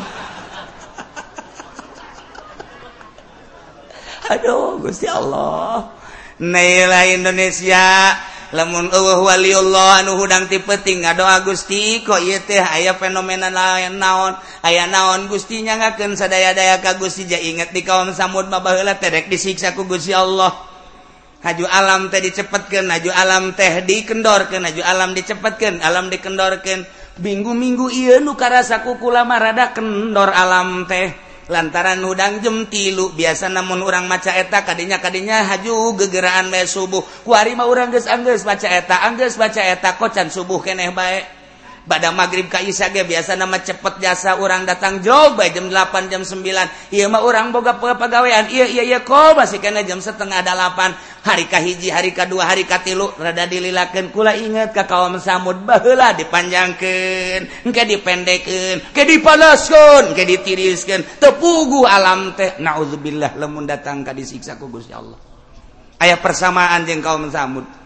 [4.32, 5.92] Aduh gusti Allah.
[6.40, 8.14] Naila Indonesia.
[8.54, 14.38] lamun Waliullah anu hudang tipeting ngadoa Gusti kok ieu teh aya fenomena lain naon.
[14.62, 19.28] Aya naon Gusti nyangakeun sadaya-daya ka Gusti ja inget di kaum Samud mah baheula terek
[19.28, 20.54] disiksa ku Gusti Allah.
[21.44, 26.86] Haju alam teh dicepetkeun haju alam teh dikendorkeun haju alam dicepetkeun alam dikendorkeun.
[27.14, 31.33] Minggu-minggu iya nu karasa ku kulama rada kendor alam teh.
[31.52, 37.04] lantaran udang jem tilu biasa namun orang maca eta kadinya kadinya haju gegeraan me subuh.
[37.28, 41.43] Kuari mah orang geus angges baca eta angges baca eta kocan subuh keneh baik
[41.84, 47.06] badam magrib Kaisage biasa nama cepet jasa orang datang coba jam 8 jam 9 Iya
[47.12, 48.48] mah orang boga pegawaian.
[48.48, 53.16] Iya iya iya kok masih kena jam setengah 8 hari kahiji hari kedua hari katilu
[53.16, 61.00] rada dililakan kula inget ke kaum samud bahlah dipanjangkan ke dipendeken ke dipanaskan ke ditiriskan
[61.24, 65.20] tepugu alam teh naudzubillah lemun datang ke disiksa kugus ya Allah.
[66.04, 67.83] Ayah persamaan jeng kaum samud.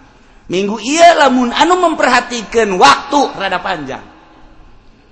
[0.48, 4.04] minggu ia lamun anu memperhatikan waktu rada panjang.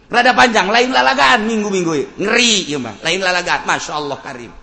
[0.05, 2.93] Rada panjang lain lalagaan minggu-minggu ngeri ya mah.
[3.01, 4.53] Lain lalagaan Masya Allah karim.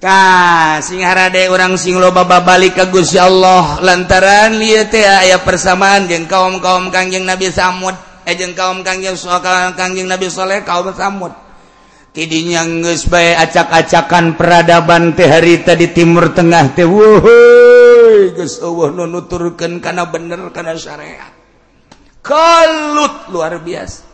[0.00, 3.78] Ka sing harade orang sing loba babalik ka Gusti Allah.
[3.84, 7.94] Lantaran lieu teh aya persamaan jeung kaum-kaum Kangjeng Nabi Samud.
[8.24, 9.14] Eh jeung kaum Kangjeng
[9.76, 11.49] Kangjeng Nabi Saleh kaum Samud.
[12.10, 16.86] tidinya ngesba acak-acakan peradaban teh harita di Timur Tengah teh
[19.06, 21.32] nuturkan karena bener karena syariat.
[22.20, 24.10] Kalut luar biasa.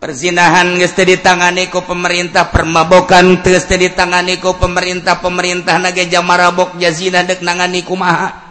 [0.00, 7.44] Perzinahan geste ditangani ku pemerintah permabokan geste ditangani ku pemerintah pemerintah naga jamarabok jazina dek
[7.44, 8.49] nangani kumaha.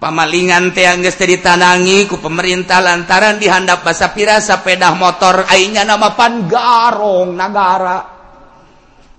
[0.00, 7.36] pamalingan teangges ditanangi ku pemerintah lantaran dihandap basa pira pedah motor ainya nama pan garong
[7.36, 8.20] negara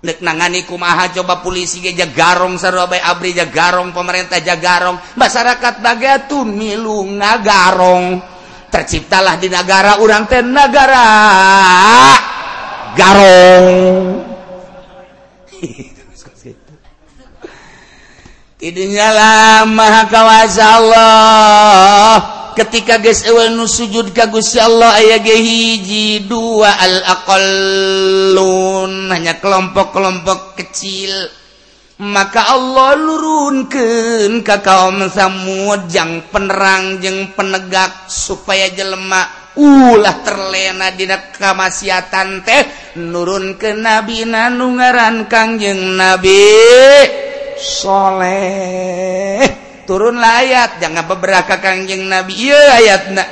[0.02, 7.22] nek nangani kumaha coba polisi geja garong sarobay abri jagarong pemerintah jagarong masyarakat bagatun milung
[7.22, 8.34] nagarong.
[8.72, 11.06] Terciptalah di negara urang teh negara
[12.96, 14.26] garong.
[18.62, 22.14] Idenya lama kawasa Allah.
[22.54, 29.10] Ketika guys ewel nu sujud kagus ya Allah aya ge hiji dua al aqallun.
[29.10, 31.10] Hanya kelompok-kelompok kecil.
[32.06, 39.26] Maka Allah lurunkeun ka kaum Samud jang penerang jeung penegak supaya jelema
[39.58, 42.94] ulah terlena dina kamaksiatan teh.
[43.02, 46.46] Nurun ke nabi nanu ngaran Kangjeng Nabi.
[47.62, 49.46] soleh.
[49.86, 52.34] Turun layat jangan beberapa kangjeng nabi.
[52.34, 53.30] Iya ayat nak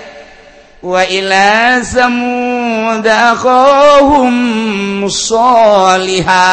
[0.79, 4.31] wa ila samuda akhahum
[5.11, 6.47] soliha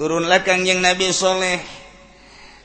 [0.00, 1.60] turunlah kangjeng nabi soleh.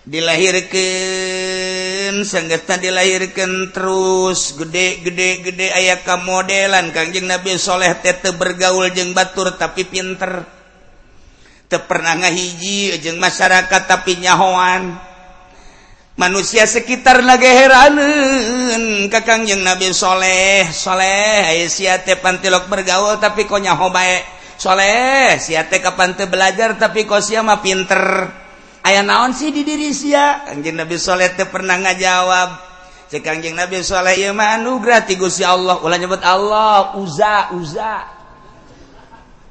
[0.05, 4.53] Dilahirkan sanggatan dilahirkan terus.
[4.55, 6.93] Gede-gede-gede ayat kamodelan.
[6.93, 10.54] Kangjeng nabi soleh tete bergaul jeng batur tapi pinter.
[11.69, 14.95] tepernanga hiji jeung masyarakat tapi nyahoan.
[16.15, 17.51] Manusia sekitar lagi
[19.11, 24.23] kakang yang Nabi Soleh Soleh siate pantilok bergaul tapi kok nyaho baik
[24.55, 28.31] Soleh siate kapan teu belajar tapi kok sia mah pinter.
[28.85, 30.47] Aya naon sih di diri sia?
[30.47, 32.49] Kangjeng Nabi Soleh teu pernah ngajawab.
[33.11, 35.83] Cek kangjeng Nabi Soleh ieu mah anugerah ti Gusti Allah.
[35.83, 38.07] Ulah nyebut Allah uza uza.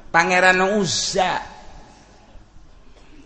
[0.09, 1.54] Pangeran uza.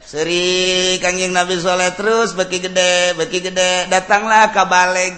[0.09, 3.85] Seri Kangjeng Nabi Soleh terus beki gede, beki gede.
[3.93, 5.13] Datanglah ke Baleg.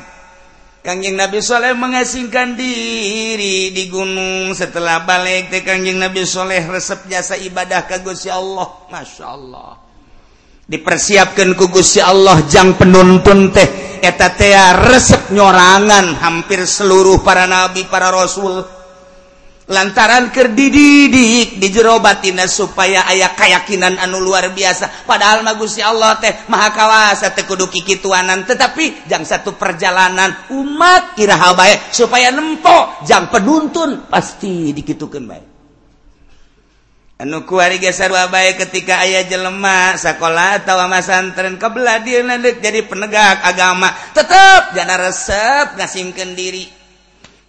[0.84, 4.52] Kangjeng Nabi Soleh mengasingkan diri di gunung.
[4.52, 8.68] Setelah balik teh Kangjeng Nabi Soleh resep jasa ibadah ke Gusti Allah.
[8.92, 9.80] Masya Allah.
[10.68, 14.04] Dipersiapkan ku Gusti Allah jang penuntun teh.
[14.04, 14.52] Eta teh
[14.92, 18.81] resep nyorangan hampir seluruh para nabi, para rasul.
[19.72, 25.08] lantaran kerdididik di jerobatina supaya ayah keyakinan anu luar biasa.
[25.08, 28.48] Padahal magusya Allah teh maha Mahakawasa tekudu kikituanan.
[28.48, 31.92] Tetapi jangan satu perjalanan umat Iraha baik.
[31.92, 35.48] Supaya nempok jangan penuntun pasti dikitukan baik.
[37.22, 42.26] Anu kuari geser wabai ketika ayah jelema sekolah atau masantren kebelah dia
[42.58, 43.94] jadi penegak agama.
[44.18, 46.81] Tetap jangan resep ngasingkan diri.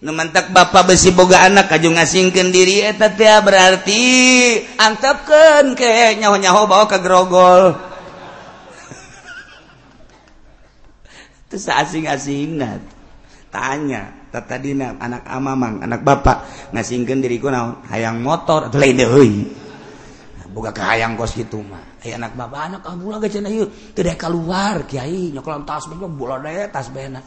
[0.03, 4.03] numantak Bapak besi boga anak kaju ngasingkan diri eta teh berarti
[4.75, 7.71] antapkan ke nyaho-nyaho bawa ke grogol
[11.47, 12.83] terus asing-asingna
[13.47, 16.43] tanya tata dina anak amamang anak bapak
[16.75, 17.79] ngasingkan diriku naon?
[17.87, 19.31] Hayang motor atau lain deui
[20.53, 21.81] boga ke hayang kos kitu mah.
[22.05, 23.65] Aya anak bapak anak kamu lagi cenah ieu
[23.97, 27.17] teu keluar kiai nyokolan tas bola daya tas bena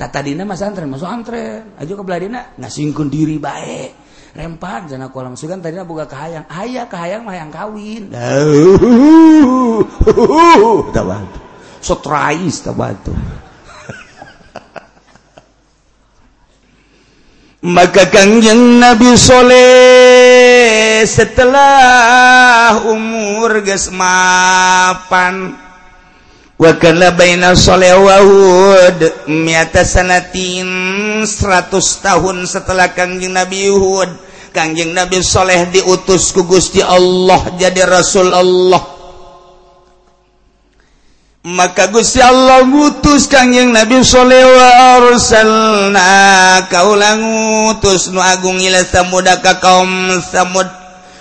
[0.00, 3.92] benak tadi mas antren masuk antren aja ke beladina ngasingkun diri baik
[4.32, 6.48] rempat jana kolam sugan tadi buka kahayang.
[6.48, 8.08] Ayah kahayang mah yang kawin.
[10.96, 11.40] Tabatu
[11.80, 13.08] sotrais tabatu
[17.76, 23.64] maka kangjeng Nabi Soleh setelah umur
[26.60, 28.98] wakana bainasholewahud
[29.32, 30.68] miata sanatin
[31.24, 31.72] 100
[32.04, 38.98] tahun setelah kangjeng Nabi Yuhud kangjeng Nabi Soleh diutus ku Gusti Allah jadi Rasul Allah.
[41.40, 44.68] Maka Gusti Allah ngutus kangjeng Nabi Soleh wa
[45.00, 46.12] arsalna
[46.68, 50.79] kaulang ngutus nu agung ila samud kaum samud.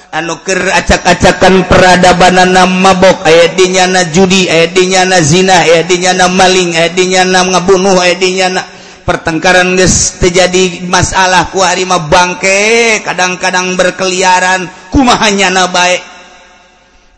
[0.09, 2.41] anuker acak-acakan peradaban
[2.81, 8.65] mabok aya dinyana judi aya dinyana zina aya dinyana maling aya dinyana ngabunuh aya dinyana
[9.05, 16.01] pertengkaran geus terjadi masalah ku harima bangke kadang-kadang berkeliaran kumahanyana baik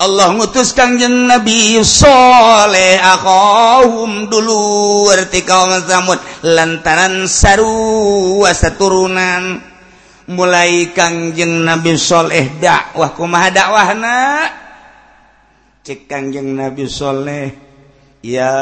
[0.02, 9.71] Allah ngutus kangjeng Nabi Soleh akhahum dulu arti kaum Samud lantaran sarua saturunan
[10.30, 14.50] mulai Kangjeng Nabi Shaleh dakwahku ma dakwahna?
[15.82, 17.50] Cek Kangjeng Nabi Shaleh
[18.22, 18.54] ya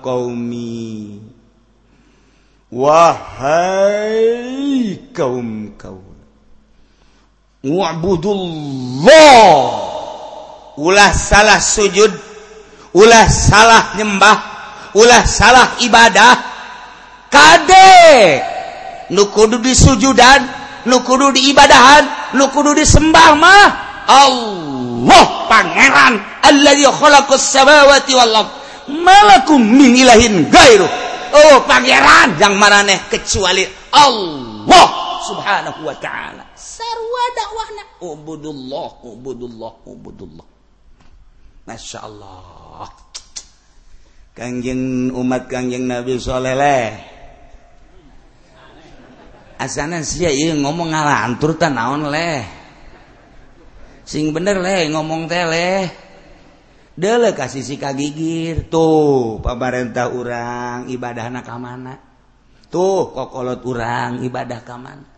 [0.00, 1.20] kaumi
[2.72, 4.24] wahai
[5.12, 6.00] kaum kau
[7.60, 9.12] wa'budullah.
[10.80, 12.08] Ulah salah sujud
[12.96, 14.38] ulah salah nyembah
[14.96, 16.40] ulah salah ibadah.
[17.30, 18.42] Kade!
[19.10, 20.46] nukudu di sujudan
[20.86, 23.68] nukudu di ibadahan nukudu di sembah mah.
[24.10, 26.14] Allah pangeran.
[26.42, 28.50] Alladzi khalaqas samawati wal ard.
[28.90, 30.88] Malakum min ilahin gairu.
[31.30, 33.62] Oh pangeran yang maraneh kecuali
[33.94, 34.88] Allah
[35.30, 36.42] subhanahu wa ta'ala.
[36.58, 37.82] Sarwa dakwahna.
[38.02, 40.46] Ubudullah ubudullah ubudullah.
[41.70, 42.90] Masya Allah.
[44.34, 47.19] Kangjeng umat kangjeng Nabi Soleh
[49.60, 52.40] asana sia ieu ngomong ngalantur ta naon leh.
[54.08, 55.84] Sing bener leh ngomong teh leh.
[56.96, 61.94] Dele kasih si kagigir tuh pamarentah urang ibadah anak kamana
[62.68, 65.08] tuh kokolot urang ibadah kamana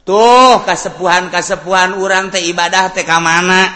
[0.00, 3.68] tuh kasepuhan kasepuhan urang teh ibadah teh kamana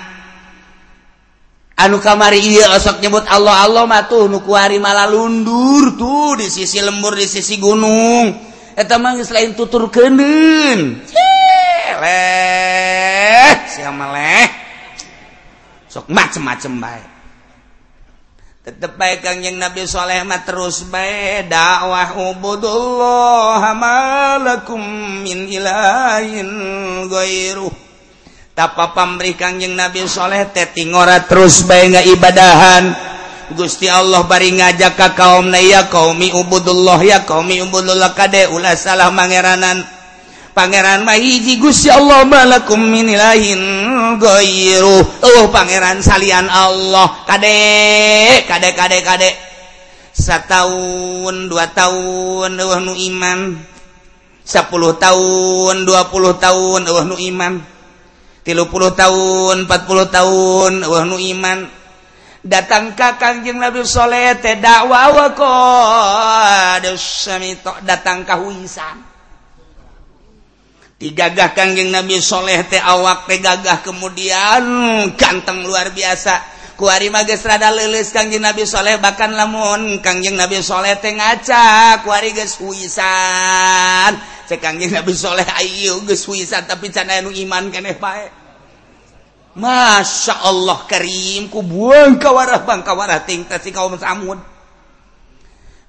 [1.77, 6.49] anu kamari iya osok nyebut Allah Allah mah tuh nuku hari malah lundur tuh di
[6.49, 8.54] sisi lembur di sisi gunung.
[9.25, 10.19] selain tutur keun
[15.87, 17.07] sok macem-macem baik
[18.65, 24.81] tetep baik kangjeng Nabi Soleh mah terus baik dakwah ubudullah malakum
[25.21, 26.49] min ilahin
[27.07, 27.85] goiruh
[28.55, 33.14] tapa pamrih kangjeng Nabi Soleh teting ora terus baik nggak ibadahan.
[33.53, 38.73] Gusti Allah bari ngajak ka kaum na ya kaumi ubudullah ya kaumi ubudullah kade ulah
[38.73, 39.85] salah mangeranan.
[40.55, 43.61] Pangeran mahiji Gusti Allah malakum min ilahin
[44.17, 45.03] ghairu.
[45.21, 47.27] Oh pangeran salian Allah.
[47.29, 47.59] Kade
[48.49, 49.31] kade kade kade.
[50.15, 53.59] Setahun dua tahun uh nu iman.
[54.47, 57.75] Sepuluh tahun dua puluh tahun uh nu iman.
[58.45, 61.84] Tilu puluh tahun empat puluh tahun eueuh nu iman.
[62.45, 65.17] datang ka Kangjeng Nabi Saleh teh dakwa
[68.37, 68.97] huisan.
[71.01, 74.61] Digagah Kangjeng Nabi Saleh teh awak teh gagah kemudian.
[74.63, 76.53] Hmm, ganteng luar biasa.
[76.75, 80.05] Kuari mages rada leuleus Kangjeng Nabi Saleh bahkan lamun.
[80.05, 84.13] Kangjeng Nabi Saleh teh ngaca kuari geus huisan.
[84.45, 88.44] Cek Kangjeng Nabi Saleh ayeuna geus huisan tapi can anu iman keneh bae.
[89.55, 94.55] Masya Allah Karimku buang kawarah bang kawarah tingkat si kaum samud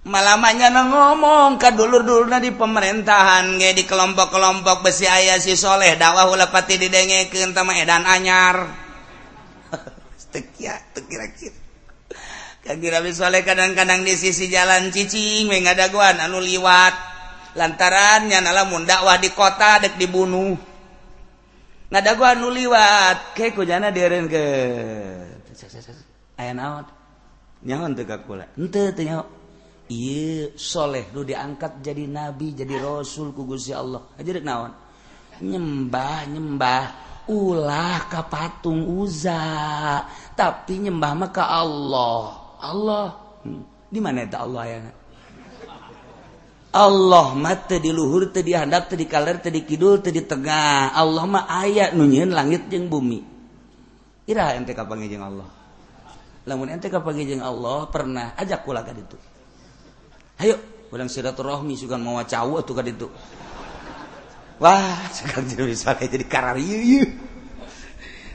[0.05, 6.29] malamnya na ngomong ke dulur-dulurnya di pemerintahan ge di kelompok-kelompok besi ayah si soleh dakwah
[6.29, 8.69] ulah pati didengekeun tama edan anyar.
[10.33, 11.65] Tekia tekira-kira
[12.65, 17.17] kaki Soleh kadang-kadang di sisi jalan cicing mengadaguan anu liwat.
[17.55, 20.74] Lantarannya nalamun dakwah di kota dek dibunuh.
[21.95, 23.31] nggak ada gua nu liwat.
[23.31, 24.43] Ke kujana dieren ke
[26.35, 26.83] ayah naon?
[27.63, 29.23] Nyahon tuh kakula ente tuh nyaho.
[29.87, 34.03] Iya soleh lu diangkat jadi nabi jadi rasul ku gusti Allah.
[34.19, 34.75] Aja dek naon?
[35.39, 36.85] Nyembah nyembah
[37.31, 39.39] ulah ka patung uza
[40.35, 42.19] tapi nyembah mah ka Allah.
[42.59, 43.07] Allah?
[43.47, 43.63] Hmm.
[43.87, 44.91] di mana itu Allah ayana?
[46.75, 50.91] Allah mate diluhur tadi hadap tadi kaller tadi kidul tadi tengah.
[50.91, 53.23] Allah mah ayat nunyin langit jeng bumi.
[54.27, 55.47] Ira ente kapangijeng Allah?
[56.43, 59.15] Lamun ente kapangijeng Allah pernah ajak kula ka ditu.
[60.43, 60.59] Ayo
[60.91, 63.07] ulang silaturahmi sugan mau cau atuh ka ditu.
[64.59, 67.07] Wah sugan jadi bisa jadi karar ieu ieu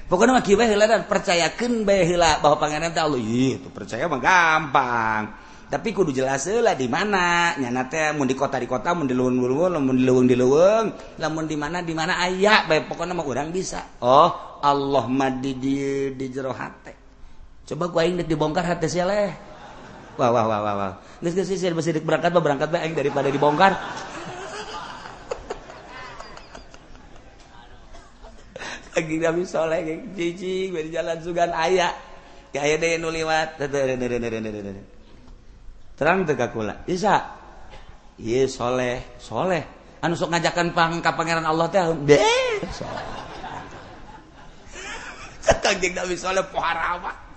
[0.09, 0.73] pokoknya mah kieu bae
[1.05, 2.41] percayakeun bae heula.
[2.41, 5.50] Bahwa pangeran teh Allah ieu percaya mah gampang.
[5.71, 7.55] Tapi kudu jelas lah di mana.
[7.55, 10.27] Nyana teh mau di kota di kota mau di luwung di luwung mau di luwung
[10.27, 10.91] di luwung.
[11.23, 14.03] Lamun di mana di mana ayah baik pokoknya mah orang bisa.
[14.03, 16.93] Oh Allah mah di di, jero hati
[17.71, 19.31] coba gua ingin dibongkar hati sih leh.
[20.19, 20.99] Wah wah wah wah wah.
[21.23, 23.79] Nggak nggak sih masih berangkat bah berangkat bah daripada dibongkar.
[28.99, 31.95] Lagi nabi soleh kayak cici di jalan sugan ayah
[32.51, 33.55] kayak deh nuliwat
[36.01, 37.37] terang tegakula Isa
[38.21, 39.21] ye soleh.
[39.21, 39.65] Soleh.
[40.01, 43.05] Anu sok ngajakan pang ka pangeran Allah teh deh soleh.
[45.45, 47.29] Kata jeung Nabi soleh poharawa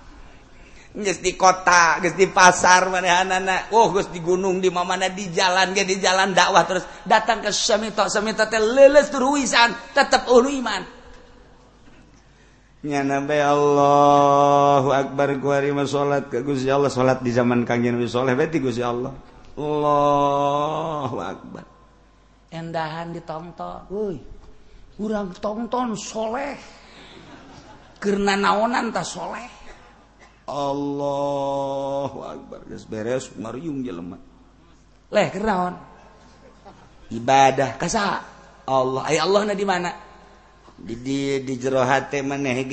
[0.93, 5.73] geus di kota geus di pasar manehanana oh geus di gunung di mamana di jalan
[5.73, 6.85] ge di jalan dakwah terus.
[7.03, 8.07] Datang ke semito.
[8.07, 10.92] Semito teh leuleus tur wisan tetep ulu iman.
[12.83, 18.11] nyana nyanabai Allahu Akbar kuari mah salat ka Gusti Allah salat di zaman kangjeng Nabi
[18.11, 19.15] saleh berarti Gusti Allah.
[19.55, 21.63] Allahu Akbar.
[22.51, 24.19] Endahan ditonton woi
[24.99, 26.59] urang tonton soleh.
[28.03, 29.47] Karena naonan ta soleh.
[30.43, 32.67] Allahu Akbar.
[32.67, 34.19] Geus beres mariung jelema
[35.13, 35.77] leh keur
[37.13, 37.77] ibadah.
[37.77, 38.19] Kasa.
[38.63, 39.03] Allah.
[39.05, 39.91] Ay Allah na di mana?
[40.83, 42.67] di di jerohati maneh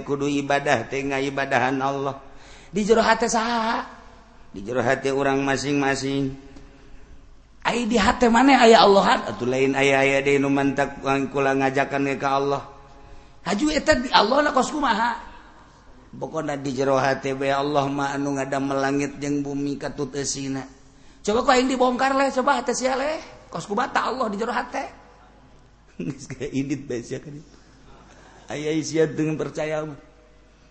[0.00, 2.16] kudu ibadah teh ibadahan Allah.
[2.72, 3.84] Di jerohati sah?
[4.48, 6.52] Di jerohati orang masing-masing.
[7.62, 11.30] Ai di hati mana ayah Allah hat atuh lain ayah ayah deh nu mantak eh,
[11.30, 12.62] kula ngajakan ke Allah.
[13.46, 15.14] Haju eta di Allah na kos kumaha?
[16.12, 20.66] Pokona di jero hati be Allah ma anu ngadamel melangit jeung bumi katut esina.
[21.22, 23.46] Coba kau yang dibongkar leh, coba hati sia leh.
[23.46, 25.01] Kos kubata Allah di jero hati.
[29.14, 29.86] dengan percaya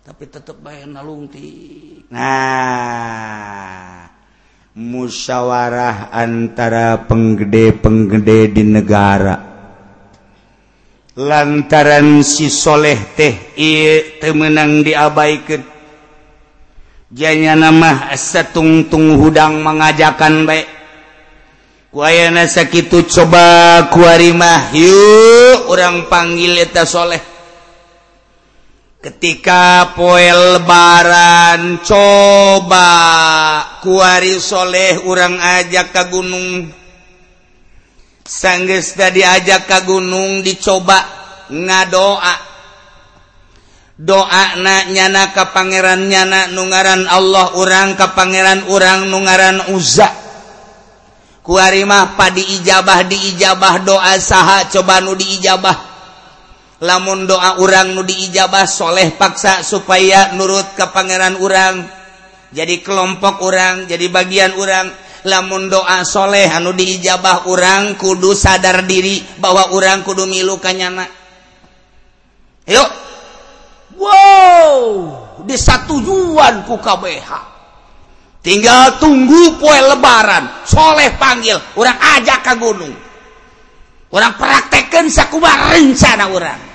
[0.02, 4.10] tapi tetap bayar nalungti nah
[4.72, 9.36] musyawarah antara penggede-penggede di negara.
[11.12, 13.52] Lantaran si soleh teh
[14.16, 15.60] temenang diabaikan.
[17.12, 20.68] Janya nama setungtung hudang mengajakan baik.
[21.92, 27.20] Wayana sakitu coba kuarimah yuk orang panggil eta soleh.
[28.96, 32.88] Ketika poe lebaran coba
[33.84, 36.72] kuari soleh orang ajak ke gunung.
[38.24, 40.96] Sanggeus tadi ajak ke gunung dicoba
[41.52, 42.36] ngadoa.
[44.00, 50.21] Doa na nyana ke pangeran nyana nungaran Allah orang ke pangeran orang nungaran uzak.
[51.42, 55.92] kuarimah padi ijabah diijabah doa saha coba nu diijabah.
[56.82, 61.86] Lamun doa urang nu diijabah soleh paksa supaya nurut ke pangeran urang.
[62.52, 64.90] Jadi kelompok orang jadi bagian orang
[65.26, 71.06] lamun doa soleh anu diijabah orang kudu sadar diri bahwa orang kudu milu kanyana
[72.66, 72.90] yuk!
[73.98, 74.86] Wow!
[75.42, 77.51] Di satu disatujuan ku KBH
[78.42, 80.66] tinggal tunggu poe lebaran.
[80.66, 81.56] Soleh panggil.
[81.78, 82.94] Orang ajak ke gunung.
[84.12, 86.72] Orang praktekkan sakuba rencana orang.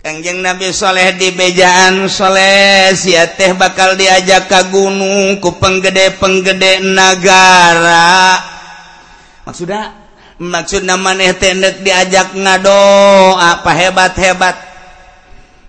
[0.00, 6.80] Kangjeng Nabi Soleh di bejaan Soleh si teh bakal diajak ke gunung ku penggede penggede
[6.80, 8.40] negara
[9.44, 9.92] maksudnya
[10.40, 11.52] maksud nama teh
[11.84, 12.80] diajak ngado
[13.36, 14.56] apa hebat hebat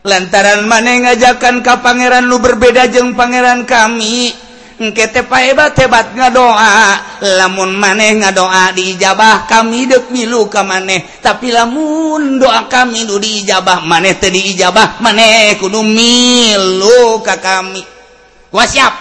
[0.02, 4.34] lantaran mana ngajakan ka Pangeran lu berbeda jeng Pangeran kami
[4.82, 6.98] engkete pahebat hebat nga doa.
[7.22, 13.22] Lamun maneh nga doa dijabah kami dek milu ka maneh tapi lamun doa kami nu
[13.22, 17.86] diijabah maneh teh diijabah maneh kudu milu ka kami.
[18.50, 18.94] Gua siap.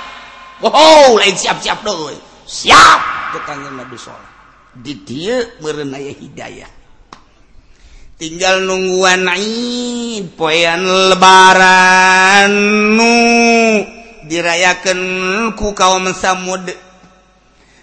[0.61, 2.17] Wow lain siap siap doi.
[2.45, 3.01] Siap!
[3.33, 4.31] Tetangga madu soleh
[4.75, 6.80] di dia merenaya hidayah.
[8.21, 12.53] tinggal nungguan naib poyan lebaran
[12.93, 13.17] nu
[14.29, 15.01] dirayakan
[15.57, 16.69] ku kaum samud.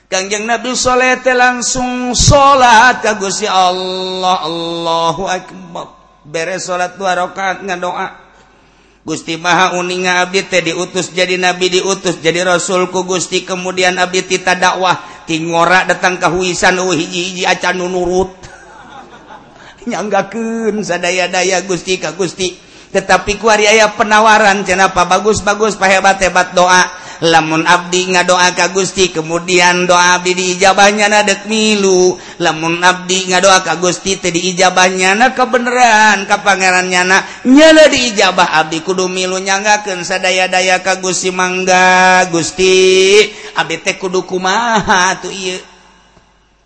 [0.07, 4.45] Kangjeng Nabi Soleh langsung sholat ka Gusti Allah.
[4.45, 5.97] Allahu Akbar.
[6.23, 8.07] Beres sholat dua rakaat ngadoa
[9.03, 13.43] Gusti Maha uninga abdi teh diutus jadi nabi diutus jadi rasul ku Gusti.
[13.43, 15.27] Kemudian abdi tita dakwah.
[15.27, 18.31] Tingora datang ka huisan oh, uh hiji hiji acan nurut.
[19.87, 22.67] nyanggakeun sadaya-daya Gusti ka Gusti.
[22.87, 26.87] Tetapi kuariaya penawaran kenapa bagus-bagus pahebat-hebat doa.
[27.17, 32.15] Lamun Abdi ngadoa ka Gusti kemudian doa Abdi diijabahnya na dek milu.
[32.37, 38.61] Lamun Abdi ngadoa ka Gusti teh diijabahnya na kebenaran ka pangeran nyana nyana diijabah.
[38.61, 43.25] Abdi kudu milu nyanggakeun sadaya-daya ka Gusti mangga Gusti.
[43.57, 45.76] Abdi teh kudu kumaha tuh ieu.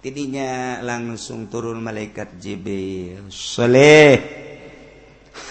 [0.01, 3.29] tidinya langsung turun malaikat Jibril.
[3.29, 4.17] Soleh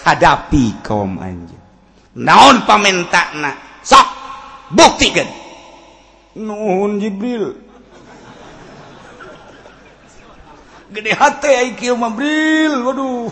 [0.03, 1.63] hadapi kaum anjing.
[2.19, 4.07] Naon pamentakna sok
[4.75, 5.27] buktikan.
[6.35, 7.55] Nuhun Jibril.
[10.91, 13.31] Gede hati IQ mabril waduh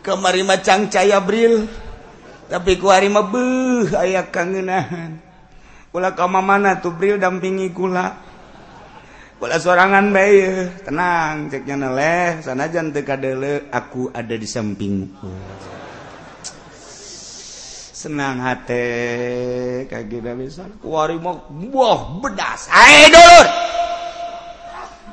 [0.00, 1.68] kemari macang caya bril.
[2.48, 5.20] Tapi ku hari mah beuh aya kangenahan.
[5.92, 8.29] Ulah ka mana tuh bril dampingi kula.
[9.40, 10.44] bola sorangan bay
[10.84, 12.44] tenang ceknya neleh.
[12.44, 15.08] Sana jan teu kadele aku ada di sampingmu
[18.00, 22.72] senang hati kagina bisa kuari buah bedas.
[22.72, 23.46] Ae dulur!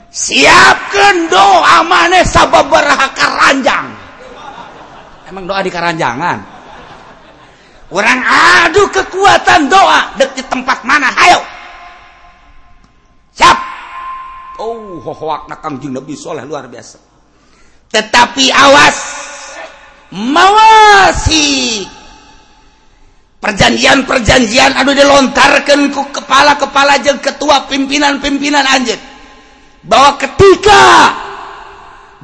[0.07, 3.91] Siapkan doa maneh sababaraha ranjang
[5.27, 6.39] emang doa di karanjangan?
[7.91, 11.11] Orang adu kekuatan doa dek di tempat mana?
[11.11, 11.43] Ayo
[13.35, 13.66] siap!
[14.57, 15.01] Oh,
[15.85, 16.97] Nabi Soleh luar biasa.
[17.87, 18.97] Tetapi awas,
[20.11, 21.85] mawasi.
[23.37, 28.97] Perjanjian-perjanjian anu dilontarkan ku kepala-kepala jeng ketua pimpinan-pimpinan anjir
[29.85, 31.13] bahwa ketika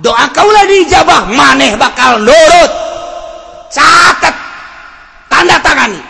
[0.01, 2.71] doa kaulah dijabah maneh bakal nurut.
[3.69, 4.35] Catat
[5.29, 6.01] tanda tangani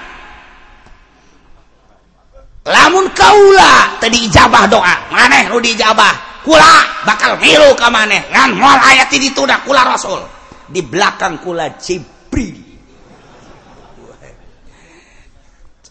[2.63, 8.21] lamun kaula tadi ijabah doa maneh lu dijabah kula bakal milu ke maneh.
[8.29, 10.19] Ngan moal ayat itu udah kula rasul.
[10.67, 12.75] Di belakang kula Jibril.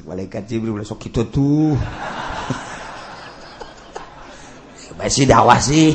[0.03, 1.79] Malaikat Jibril besok gitu tuh.
[4.99, 5.95] Masih dakwah sih.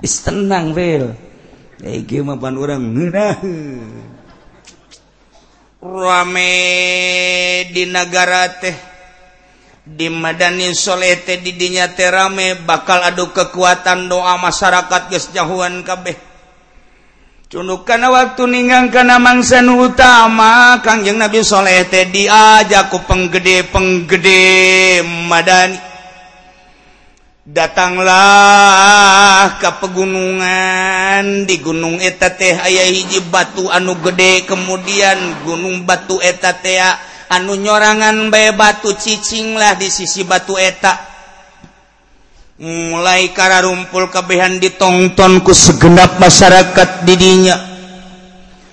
[0.00, 1.12] Is tenang real
[1.82, 2.94] iki mah pan urang
[5.82, 6.54] rame
[7.74, 8.91] di negara teh
[9.82, 16.14] di Madani solete didinya terame bakal aduh kekuatan doa masyarakat gesjahuan kabeh.
[17.50, 24.40] Cunduk kana waktu ningang karena mangsan utama Kangjeng Nabi solete diajak ku penggede penggede
[25.28, 25.90] Madani.
[27.42, 28.30] Datanglah
[29.58, 36.54] ke pegunungan di gunung eta teh aya hiji batu anu gede kemudian gunung batu eta
[36.54, 36.78] teh
[37.32, 41.10] anu nyorangan bay batu cicinglah di sisi batu etak
[42.60, 47.72] mulai kara rumpul kebehan ditongtonku segenap masyarakat didinya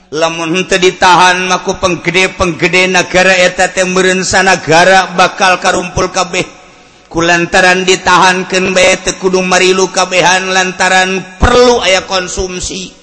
[0.09, 6.57] lamun ditahan maku penggede penggede negara eta temberensa negara bakal karumpul kabeh.
[7.09, 12.98] Kulantaran ditahankan bete kudu marilu kabehan lantaran perlu aya konsumsi.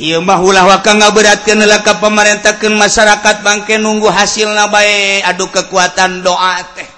[0.00, 6.88] Mahulah waka nga beratkan nelaka pemerintahkan masyarakat bangke nunggu hasil nabae aduh kekuatan doa teh.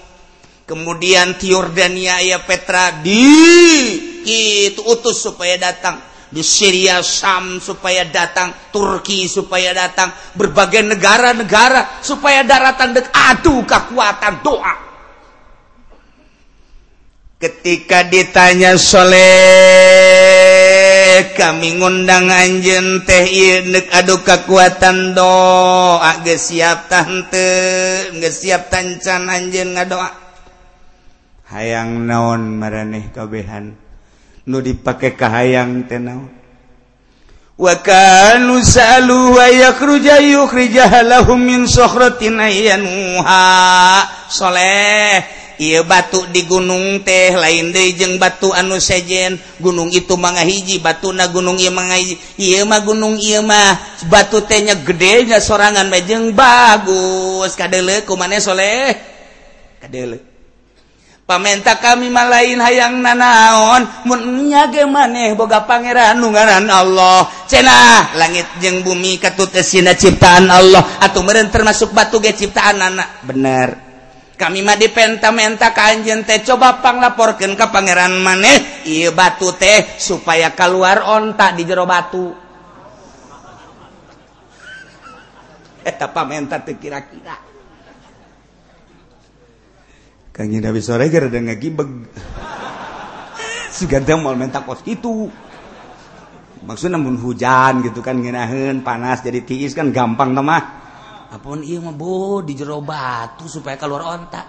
[0.65, 3.29] Kemudian di Yordania ya Petra di
[4.23, 12.41] itu utus supaya datang di Syria Syam supaya datang Turki supaya datang berbagai negara-negara supaya
[12.41, 14.75] daratan dek aduh kekuatan doa.
[17.37, 19.83] Ketika ditanya Soleh
[21.37, 23.27] kami ngundang anjen teh
[23.93, 27.51] aduh kekuatan doa ge siap tante
[28.15, 30.11] nggak siap tancan anjen ngadoa
[31.51, 33.82] hayang naon maraneh kabehan
[34.47, 36.43] nu dipakai kahayang tenau
[37.63, 43.47] wakanu salu wa yakhruja yukhrijaha lahum min sokhratin ayyanuha.
[44.27, 45.41] Soleh.
[45.63, 49.39] Iya batu di gunung teh lain deui jeung batu anu sejen.
[49.63, 53.79] Gunung itu mangga hiji batu na gunung ieu mangga hiji ieu mah gunung ieu mah
[54.11, 57.55] batu tehnya gede nya sorangan mah jeung bagus.
[57.55, 58.97] Kadeuleu kumaneh soleh?
[59.79, 60.32] Kadeuleu
[61.27, 63.89] pamenta kami malain hayang nanaon.
[64.05, 67.25] Munyage maneh boga pangeran nungaran Allah.
[67.49, 70.85] Cena langit jeng bumi katutesina ciptaan Allah.
[71.01, 73.09] Atau meren termasuk batu ge ciptaan anak.
[73.25, 73.77] Bener.
[74.37, 78.83] Kami mah dipenta-menta ka anjeun teh coba panglaporkeun ka pangeran maneh.
[78.91, 82.27] Ieu batu teh supaya keluar onta di jero batu.
[85.87, 87.52] Eta pamenta teh kira-kira.
[90.33, 91.89] Kangen Nabi sore gara ada ngagibeg.
[93.73, 95.29] Suganteng mau minta kos itu.
[96.63, 100.65] Maksudnya namun hujan gitu kan nginaheun panas jadi tiis kan gampang mah.
[101.33, 104.45] Apa pun iya mah bo di jero batu supaya keluar ontak.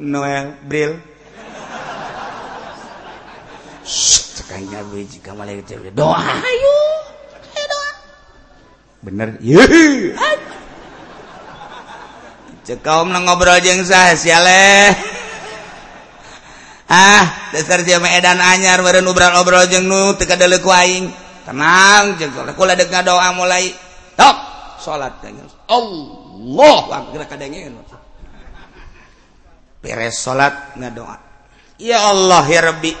[0.00, 0.98] Noel Bril.
[3.86, 5.46] Sekanya biji kamal
[5.94, 6.76] doa ayo.
[7.54, 7.90] Doa.
[9.00, 9.64] Bener iya
[12.66, 14.92] cekom na ngobrol jeung sah siale
[16.90, 21.06] Ah, dasar sia edan anyar beureun obrol-obrol jeung nu teu kadeleuk aing.
[21.46, 23.70] Tenang jeung kula dek doa mulai.
[24.18, 24.36] Tok,
[24.82, 25.46] salat kanjeng.
[25.70, 27.78] Allah akbar kadengeun.
[29.78, 31.14] Beres salat ngadoa.
[31.78, 32.92] Ya Allah ya Rabbi.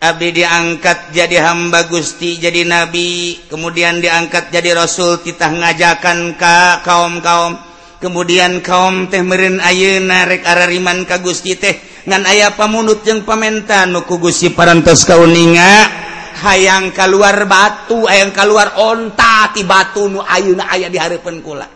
[0.00, 7.69] Abdi diangkat jadi hamba Gusti, jadi nabi, kemudian diangkat jadi rasul titah ngajakan ka kaum-kaum.
[8.00, 11.76] kemudian kaum teh merin aye narek arariman ka Gusti teh.
[12.08, 16.00] Ngan aya pamunut jeung pamenta nu ku Gusti parantos kauninga
[16.40, 21.68] hayang keluar batu hayang keluar onta ti batu nu ayeuna aya di hareupeun kula.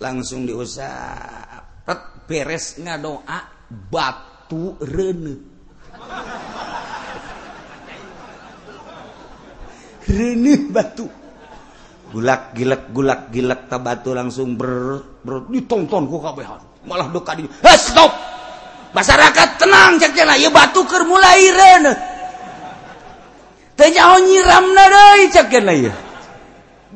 [0.00, 1.88] Langsung diusap
[2.30, 5.42] beres ngadoa batu reuneut
[10.14, 11.19] reuneut batu.
[12.10, 16.60] gulak gilek gulak gilek ta batu langsung ber, ber ditonton ku kabehan.
[16.84, 18.10] Malah duka di hey, stop!
[18.90, 21.84] Masyarakat tenang cek cek ya batu ker mulai ren.
[23.78, 25.94] Tanya nyiram nadai cek cek ya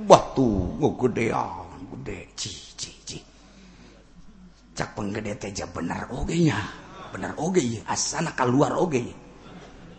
[0.04, 2.18] batu ngegedean gede.
[2.34, 3.18] Ci ci ci.
[4.74, 6.58] Cak penggede teja benar oge nya.
[7.14, 9.24] Benar oge ya asana keluar oge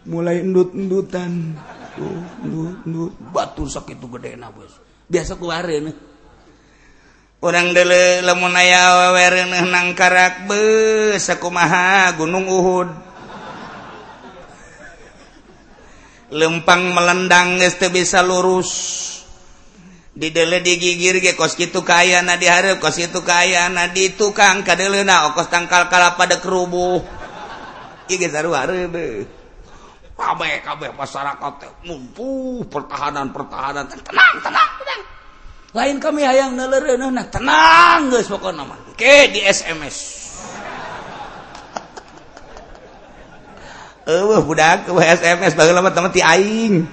[0.05, 1.57] mulai endut endutan
[1.97, 2.13] tuh
[2.45, 5.65] endut endut batu sakit itu gede na bos biasa keluar
[7.45, 9.13] orang dele lemun aya
[9.69, 12.89] nang karak be kumaha gunung Uhud.
[16.35, 18.71] Lempang melendang geus bisa lurus.
[20.15, 24.65] Di dele digigir ge kos kitu kaya na diharap kos itu kaya na di tukang.
[24.65, 27.05] Kadele na oh, okos tangkal kalapa de kerubuh
[28.09, 28.65] iya geus sarua
[30.15, 31.53] kabeh-kabeh masyarakat
[31.83, 35.01] mumpu pertahanan-pertahanan tenang tenang tenang.
[35.75, 38.79] Lain kami hayang neuleureuneuh nah tenang geus pokona mah.
[38.95, 39.95] Ke di SMS
[44.15, 46.87] Eueuh budak eueuh SMS baheula mah teman ti aing.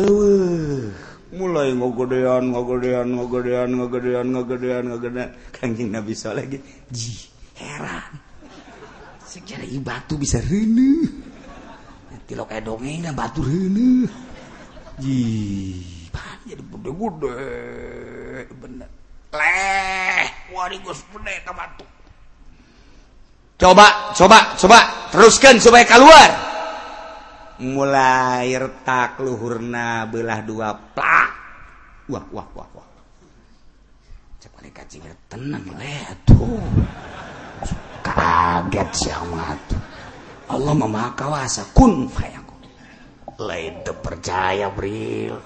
[0.00, 0.88] Eueuh.
[1.36, 5.28] Mulai ngogodean ngogodean ngogodean ngogodean ngogodean ngogodean.
[5.52, 7.28] Kanjing Nabi Saleh ge ji
[7.60, 8.25] heran.
[9.36, 11.12] asik cara batu bisa rene.
[12.24, 14.08] Tilok edongnya batu rene.
[14.96, 18.88] Jiban jadi gede-gede bener.
[19.36, 20.24] Leh
[20.56, 21.84] wari gus gede ke batu.
[23.60, 24.78] Coba coba coba.
[25.12, 26.30] Teruskan supaya keluar.
[27.60, 31.30] Mulai retak luhurna belah dua plak.
[32.08, 32.88] Wah wah wah wah
[34.40, 36.56] cepat kacing tenang leh tuh
[38.06, 39.60] kaget siamat
[40.46, 42.46] Allah memaha kawasa kun fayaku
[43.36, 45.36] lain percaya bril.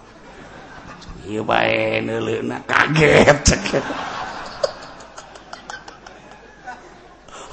[1.27, 3.45] Iya bae neuleuna kaget.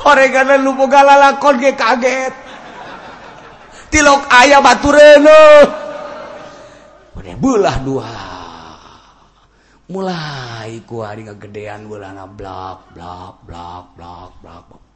[0.03, 2.35] Horegana lu boga lalakon ge kaget.
[3.87, 5.41] Tilok ayah baturena
[7.17, 8.11] udah belah dua.
[9.87, 14.86] Mulai ku hari kegedean bulan blak blak blak blak blak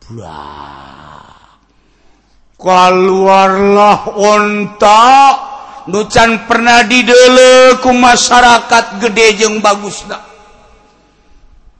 [2.61, 5.05] keluarlah onta
[5.89, 10.21] nucan pernah didele ku masyarakat gede jeng bagus dah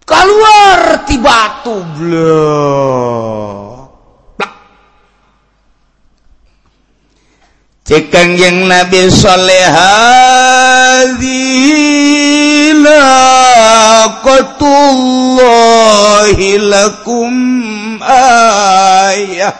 [0.05, 3.81] keluar ti batu blak
[7.81, 9.81] Cikang yang Nabi Salehadina
[14.23, 15.81] Qatullahi
[16.71, 17.35] lakum
[18.03, 19.55] ayah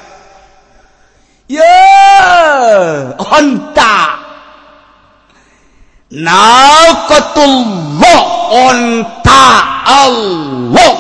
[1.50, 1.82] ya.
[3.18, 4.22] Onta.
[6.12, 8.20] Naqatullah
[8.52, 9.48] onta
[9.88, 10.92] Allah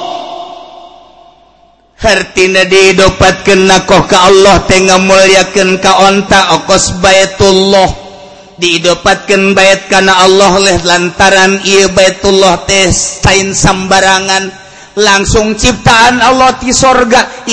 [2.01, 7.91] hartina didopatkeun naqah ka Allah teh ngamuliakeun ka onta okos baitullah
[8.57, 14.49] didopatkeun bait kana Allah leh lantaran ieu baitullah teh sain sambarangan.
[14.97, 17.45] langsung ciptaan Allah di sorga.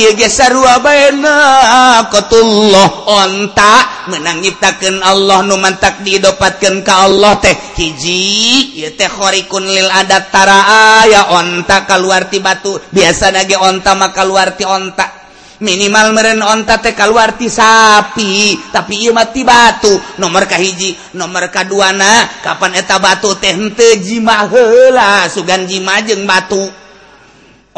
[2.09, 7.55] Ketullah ontak menangitakan Allah numantak didopatkan ke Allah teh.
[7.79, 12.81] Hiji tehkun lil adat adatara ya ontak keluarti batu.
[12.91, 15.11] Biasa nage onta maka keluarti ontak
[15.59, 19.95] minimal meren onta teh keluarti sapi tapi ia mati batu.
[20.19, 25.31] Nomor kahiji nomor kaduana kapan eta batu teh henteu jima heula.
[25.31, 26.88] Sugan jima jeung batu.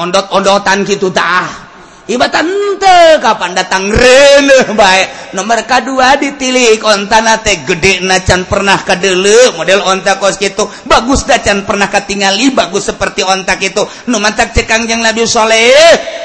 [0.00, 1.68] ondot-odotan gitu tah.
[2.10, 2.74] Ibatan
[3.22, 10.18] kapan datang rene baik nomor kedua ditilik ontana teh gede nacan pernah kadele model onta
[10.18, 15.70] kos gitu bagus dacan pernah ketingali bagus seperti ontak itu numantak cekang yang nabi soleh.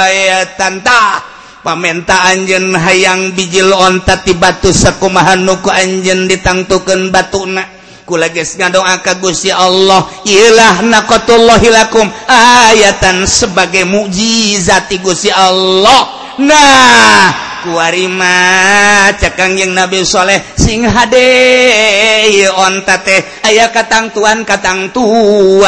[0.08, 1.33] Ayatan tah.
[1.64, 7.64] pamenta Anjen hayang bijil onta ti batu sakumahan nuku Anjen ditangtukan batu na
[8.04, 16.36] kulages ngadoa ka Gusti Allah ilah naqatullahi lakum ayatan sebagai mukjizat ti Gusti Allah.
[16.44, 17.32] Nah
[17.64, 25.64] kuarima cekang yang Nabi Soleh sing hade onta teh aya katang tuan katang tuan.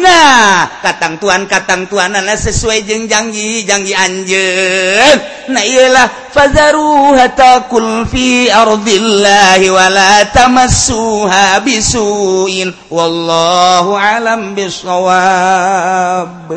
[0.00, 5.16] nah katang tuan katang tuan anak sesuai jeng janji janji anjen
[5.52, 12.72] nah iyalah fazaru hatakul fi ardillahi wala tamassuha bisuin.
[12.88, 16.48] Wallahu alam bisawab